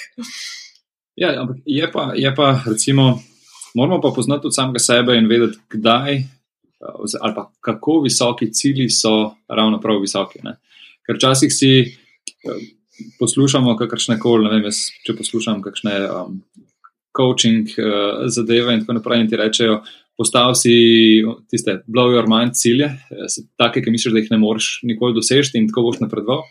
Ja, 1.16 1.34
ampak 1.42 1.58
je 1.66 1.92
pa, 1.92 2.12
je 2.16 2.36
pa, 2.36 2.48
recimo, 2.66 3.20
moramo 3.76 4.02
pa 4.02 4.12
poznati 4.16 4.42
tudi 4.42 4.54
samega 4.54 4.80
sebe 4.80 5.18
in 5.18 5.30
vedeti, 5.30 5.60
kdaj 5.70 6.24
ali 7.22 7.34
pa 7.36 7.52
kako 7.62 8.02
visoki 8.02 8.52
cilji 8.52 8.90
so 8.90 9.36
ravno 9.48 9.80
prav 9.82 10.02
visoki. 10.02 10.40
Ne? 10.44 10.58
Ker 11.06 11.16
včasih 11.16 11.52
si 11.54 11.72
poslušamo 13.20 13.78
kakršne 13.78 14.20
koli, 14.20 14.46
ne 14.46 14.58
vem, 14.58 14.68
jaz, 14.70 14.86
če 15.06 15.16
poslušam 15.18 15.62
kakšne 15.64 15.94
um, 16.08 16.42
coaching 17.18 17.72
uh, 17.78 18.26
zadeve 18.28 18.76
in 18.76 18.84
tako 18.84 18.98
naprej, 19.00 19.24
in 19.24 19.30
ti 19.30 19.40
rečejo, 19.40 19.80
postavi 20.18 20.56
si 20.60 20.76
tiste 21.50 21.80
blow 21.88 22.14
your 22.14 22.30
mind 22.30 22.58
cilje, 22.60 22.92
take, 23.58 23.82
ki 23.82 23.94
misliš, 23.94 24.14
da 24.14 24.22
jih 24.22 24.34
ne 24.36 24.42
moreš 24.42 24.76
nikoli 24.88 25.16
doseči 25.18 25.58
in 25.58 25.70
tako 25.72 25.88
boš 25.88 26.04
napredoval. 26.04 26.44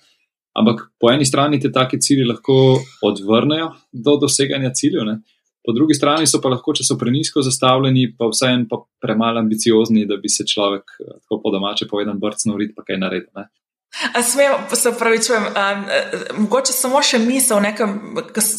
Ampak 0.58 0.82
po 1.00 1.10
eni 1.12 1.24
strani 1.24 1.60
te 1.60 1.70
take 1.72 1.98
cilje 2.00 2.26
lahko 2.28 2.54
odvrnejo 3.02 3.70
do 3.92 4.18
doseganja 4.20 4.72
ciljev, 4.76 5.06
ne? 5.08 5.20
po 5.64 5.72
drugi 5.72 5.94
strani 5.94 6.26
so 6.26 6.40
pa 6.42 6.50
lahko, 6.50 6.74
če 6.74 6.84
so 6.86 6.98
prenisko 6.98 7.42
zastavljeni, 7.46 8.08
pa 8.18 8.26
vseeno 8.32 8.66
pa 8.70 8.80
premalo 9.02 9.38
ambiciozni, 9.42 10.06
da 10.10 10.18
bi 10.18 10.28
se 10.28 10.46
človek, 10.48 10.96
eh, 11.00 11.18
tako 11.22 11.40
po 11.44 11.52
domače 11.54 11.86
povedan, 11.90 12.18
brcnil 12.18 12.58
rit, 12.58 12.72
pa 12.76 12.82
kaj 12.86 12.98
naredil. 12.98 13.46
Smem, 14.24 14.52
se 14.72 14.88
upravičujem, 14.88 15.42
um, 15.52 15.82
mogoče 16.46 16.72
samo 16.72 17.02
še 17.04 17.18
misel, 17.20 17.60
nekam, 17.60 17.98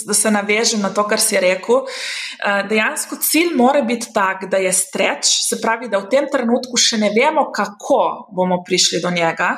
da 0.06 0.13
se 0.13 0.32
navežem 0.32 0.84
na 0.86 0.91
to, 0.93 1.08
kar 1.10 1.19
si 1.19 1.39
rekel. 1.41 1.82
Uh, 1.82 2.62
dejansko 2.69 3.17
cilj 3.17 3.56
mora 3.58 3.82
biti 3.82 4.13
tak, 4.13 4.45
da 4.51 4.62
je 4.62 4.71
streč, 4.77 5.32
se 5.49 5.58
pravi, 5.62 5.89
da 5.89 6.03
v 6.03 6.12
tem 6.13 6.29
trenutku 6.32 6.77
še 6.77 7.01
ne 7.01 7.10
vemo, 7.17 7.47
kako 7.51 8.29
bomo 8.29 8.62
prišli 8.63 9.01
do 9.01 9.10
njega. 9.12 9.56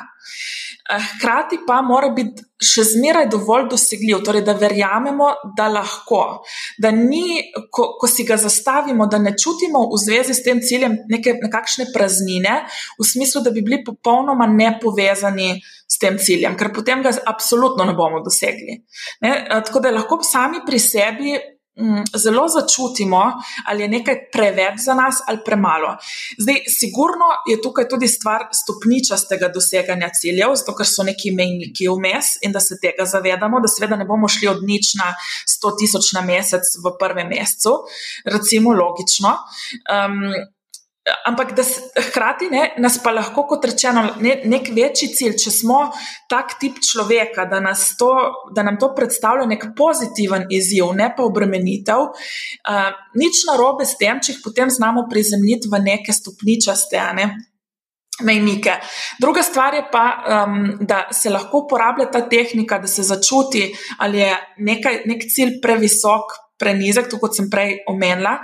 Eh, 0.86 1.02
hkrati 1.02 1.58
pa 1.66 1.80
mora 1.82 2.12
biti 2.14 2.44
še 2.62 2.84
zmeraj 2.86 3.26
dovolj 3.32 3.64
dosegljiv, 3.72 4.20
torej 4.24 4.44
da 4.46 4.54
verjamemo, 4.56 5.32
da 5.58 5.66
lahko. 5.68 6.20
Da 6.78 6.92
ni, 6.94 7.40
ko, 7.74 7.88
ko 7.98 8.08
si 8.08 8.24
ga 8.28 8.38
zastavimo, 8.38 9.08
da 9.10 9.18
ne 9.18 9.32
čutimo 9.34 9.82
v 9.90 9.98
zvezi 9.98 10.36
s 10.36 10.44
tem 10.46 10.62
ciljem 10.62 10.94
neke, 11.10 11.34
nekakšne 11.42 11.88
praznine, 11.94 12.60
v 13.00 13.08
smislu, 13.08 13.42
da 13.42 13.50
bi 13.50 13.64
bili 13.66 13.82
popolnoma 13.84 14.46
nepovezani 14.46 15.56
s 15.90 15.98
tem 16.02 16.20
ciljem, 16.22 16.54
ker 16.58 16.70
potem 16.74 17.02
ga 17.02 17.16
absolutno 17.34 17.84
ne 17.84 17.94
bomo 17.98 18.22
dosegli. 18.22 18.78
Ne? 19.26 19.34
Eh, 19.42 19.60
tako 19.66 19.82
da 19.82 19.94
lahko 19.98 20.22
sami 20.22 20.62
pri 20.66 20.80
sebi 20.82 21.34
zelo 22.16 22.48
začutimo, 22.48 23.32
ali 23.66 23.82
je 23.82 23.88
nekaj 23.88 24.16
preveč 24.32 24.80
za 24.84 24.94
nas 24.94 25.20
ali 25.26 25.38
premalo. 25.44 25.96
Zdaj, 26.38 26.62
sigurno 26.68 27.28
je 27.48 27.60
tukaj 27.62 27.88
tudi 27.88 28.08
stvar 28.08 28.48
stopničastega 28.52 29.48
doseganja 29.48 30.08
ciljev, 30.20 30.54
zato 30.56 30.74
ker 30.76 30.88
so 30.88 31.04
neki 31.04 31.34
mejniki 31.36 31.88
vmes 31.88 32.36
in 32.42 32.52
da 32.52 32.60
se 32.60 32.78
tega 32.82 33.04
zavedamo, 33.04 33.60
da 33.60 33.68
seveda 33.68 33.96
ne 33.96 34.08
bomo 34.08 34.28
šli 34.28 34.48
od 34.48 34.64
nič 34.64 34.94
na 35.00 35.12
100 35.56 35.74
tisoč 35.78 36.12
na 36.16 36.24
mesec 36.24 36.64
v 36.84 36.96
prvem 36.98 37.28
mesecu, 37.28 37.76
recimo 38.24 38.72
logično. 38.72 39.36
Um, 39.92 40.22
Ampak 41.26 41.52
da 41.54 41.62
hkrati 42.08 42.48
ne, 42.50 42.62
nas 42.82 42.96
pa 42.98 43.12
lahko, 43.14 43.44
kot 43.46 43.64
rečeno, 43.68 44.02
ne, 44.18 44.40
nek 44.50 44.72
večji 44.74 45.06
cilj, 45.14 45.36
če 45.38 45.52
smo 45.54 45.78
tak 46.30 46.56
tip 46.58 46.80
človeka, 46.82 47.44
da, 47.46 47.60
to, 47.98 48.08
da 48.54 48.64
nam 48.66 48.78
to 48.82 48.88
predstavlja 48.94 49.46
nek 49.46 49.68
pozitiven 49.78 50.48
izziv, 50.50 50.88
ne 50.98 51.12
pa 51.14 51.22
obremenitev, 51.22 52.08
uh, 52.10 52.88
nič 53.22 53.44
narobe 53.46 53.86
s 53.86 53.94
tem, 54.00 54.18
če 54.18 54.34
jih 54.34 54.40
potem 54.42 54.72
znamo 54.72 55.06
prizemljiti 55.10 55.70
v 55.70 55.80
neke 55.84 56.14
stopničaste. 56.16 57.04
Ne? 57.14 57.28
Mejnike. 58.26 58.74
Druga 59.20 59.44
stvar 59.46 59.76
je 59.78 59.84
pa, 59.92 60.04
um, 60.16 60.72
da 60.80 61.04
se 61.12 61.30
lahko 61.30 61.66
uporablja 61.66 62.08
ta 62.10 62.24
tehnika, 62.26 62.80
da 62.82 62.90
se 62.90 63.06
začuti, 63.06 63.68
ali 64.02 64.24
je 64.24 64.34
nekaj, 64.58 65.02
nek 65.06 65.26
cilj 65.30 65.60
previsok, 65.62 66.34
prenizek, 66.58 67.08
tako 67.10 67.26
kot 67.26 67.36
sem 67.36 67.48
prej 67.52 67.80
omenila. 67.90 68.36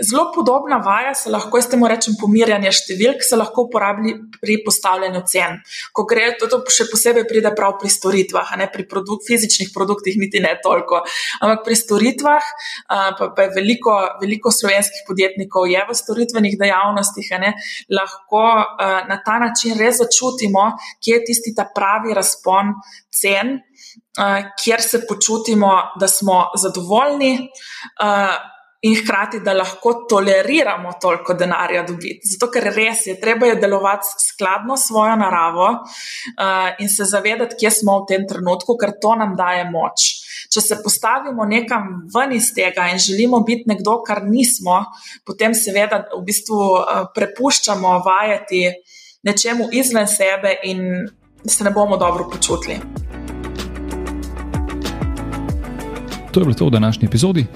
Zelo 0.00 0.28
podobna 0.34 0.78
vaja 0.84 1.14
se 1.18 1.30
lahko, 1.30 1.58
jaz 1.58 1.68
temu 1.70 1.88
rečem, 1.90 2.16
pomirjanje 2.20 2.72
številk, 2.78 3.24
se 3.26 3.38
lahko 3.38 3.66
uporabi 3.66 4.14
pri 4.40 4.58
postavljanju 4.66 5.22
cen. 5.30 5.58
Ko 5.96 6.06
gre, 6.08 6.28
to, 6.40 6.48
to 6.52 6.60
še 6.72 6.88
posebej 6.90 7.26
pride 7.30 7.52
prav 7.56 7.76
pri 7.80 7.90
storitvah, 7.92 8.54
ne 8.60 8.68
pri 8.72 8.86
produk, 8.88 9.24
fizičnih 9.26 9.72
produktih, 9.74 10.18
niti 10.20 10.42
ne 10.42 10.54
toliko. 10.62 11.02
Ampak 11.42 11.64
pri 11.66 11.78
storitvah, 11.78 12.50
pa, 12.88 13.30
pa 13.34 13.46
je 13.46 13.54
veliko, 13.58 13.96
veliko 14.22 14.54
slovenskih 14.54 15.06
podjetnikov 15.08 15.68
je 15.70 15.82
v 15.88 15.98
storitvenih 16.02 16.58
dejavnostih, 16.60 17.32
ne, 17.42 17.54
lahko 17.92 18.44
na 19.10 19.20
ta 19.24 19.40
način 19.42 19.76
res 19.78 20.00
začutimo, 20.02 20.70
kje 21.02 21.18
je 21.18 21.24
tisti 21.30 21.54
ta 21.56 21.66
pravi 21.74 22.14
razpon 22.16 22.76
cen 23.10 23.58
kjer 24.64 24.82
se 24.82 25.06
počutimo, 25.08 25.72
da 26.00 26.08
smo 26.08 26.44
zadovoljni. 26.56 27.50
In 28.86 28.94
hkrati, 28.94 29.40
da 29.40 29.54
lahko 29.56 29.92
toleriramo 30.08 30.92
toliko 31.00 31.34
denarja 31.34 31.80
dobiti. 31.82 32.28
Zato, 32.28 32.50
ker 32.52 32.68
res 32.76 33.06
je, 33.08 33.14
treba 33.20 33.48
je 33.48 33.56
delovati 33.58 34.06
skladno 34.20 34.76
s 34.76 34.86
svojo 34.90 35.16
naravo 35.16 35.70
uh, 35.72 36.68
in 36.78 36.88
se 36.92 37.04
zavedati, 37.08 37.56
kje 37.58 37.70
smo 37.70 37.96
v 38.02 38.06
tem 38.12 38.26
trenutku, 38.28 38.76
ker 38.78 38.92
to 39.02 39.14
nam 39.16 39.32
daje 39.34 39.64
moč. 39.72 40.06
Če 40.52 40.60
se 40.60 40.78
postavimo 40.84 41.48
nekam 41.48 42.04
ven 42.14 42.36
iz 42.36 42.52
tega 42.54 42.86
in 42.92 43.00
želimo 43.02 43.40
biti 43.48 43.66
nekdo, 43.72 43.96
kar 44.06 44.22
nismo, 44.28 44.84
potem 45.26 45.56
seveda 45.56 46.04
v 46.12 46.22
bistvu 46.28 46.60
prepuščamo 47.16 47.96
vajeti 48.06 48.68
nečemu 49.26 49.72
izven 49.72 50.06
sebe 50.06 50.52
in 50.68 51.08
se 51.48 51.64
ne 51.64 51.74
bomo 51.74 51.96
dobro 51.96 52.28
počutili. 52.30 52.78
To 56.36 56.40
je 56.40 56.44
bilo 56.44 56.54
to 56.54 56.66
v 56.66 56.70
današnji 56.70 57.06
epizodi. 57.06 57.46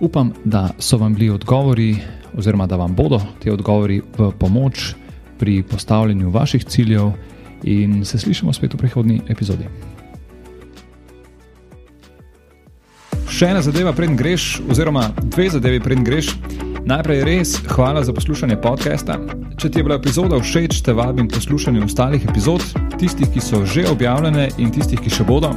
Upam, 0.00 0.32
da 0.44 0.68
so 0.78 0.96
vam 0.96 1.14
bili 1.14 1.30
odgovori, 1.30 1.96
oziroma 2.36 2.66
da 2.66 2.76
vam 2.76 2.94
bodo 2.94 3.20
ti 3.42 3.50
odgovori 3.50 4.02
v 4.18 4.30
pomoč 4.38 4.94
pri 5.38 5.62
postavljanju 5.62 6.30
vaših 6.30 6.64
ciljev, 6.64 7.10
in 7.62 8.04
se 8.04 8.18
slišimo 8.18 8.52
spet 8.52 8.74
v 8.74 8.78
prihodnji 8.78 9.20
epizodi. 9.28 9.66
Še 13.28 13.50
ena 13.50 13.62
zadeva, 13.62 13.90
preden 13.92 14.16
greš, 14.16 14.60
oziroma 14.70 15.08
dve 15.18 15.50
zadevi, 15.50 15.82
preden 15.82 16.06
greš. 16.06 16.30
Najprej 16.86 17.24
res 17.26 17.58
hvala 17.74 18.04
za 18.06 18.14
poslušanje 18.14 18.56
podcasta. 18.62 19.18
Če 19.58 19.66
ti 19.66 19.82
je 19.82 19.84
bila 19.84 19.98
epizoda 19.98 20.38
všeč, 20.38 20.78
te 20.86 20.94
vabim 20.94 21.26
poslušati 21.28 21.82
ostalih 21.82 22.30
epizod, 22.30 22.62
tistih, 23.02 23.26
ki 23.34 23.42
so 23.42 23.64
že 23.66 23.88
objavljene 23.90 24.48
in 24.62 24.70
tistih, 24.70 25.02
ki 25.02 25.10
še 25.10 25.26
bodo. 25.26 25.56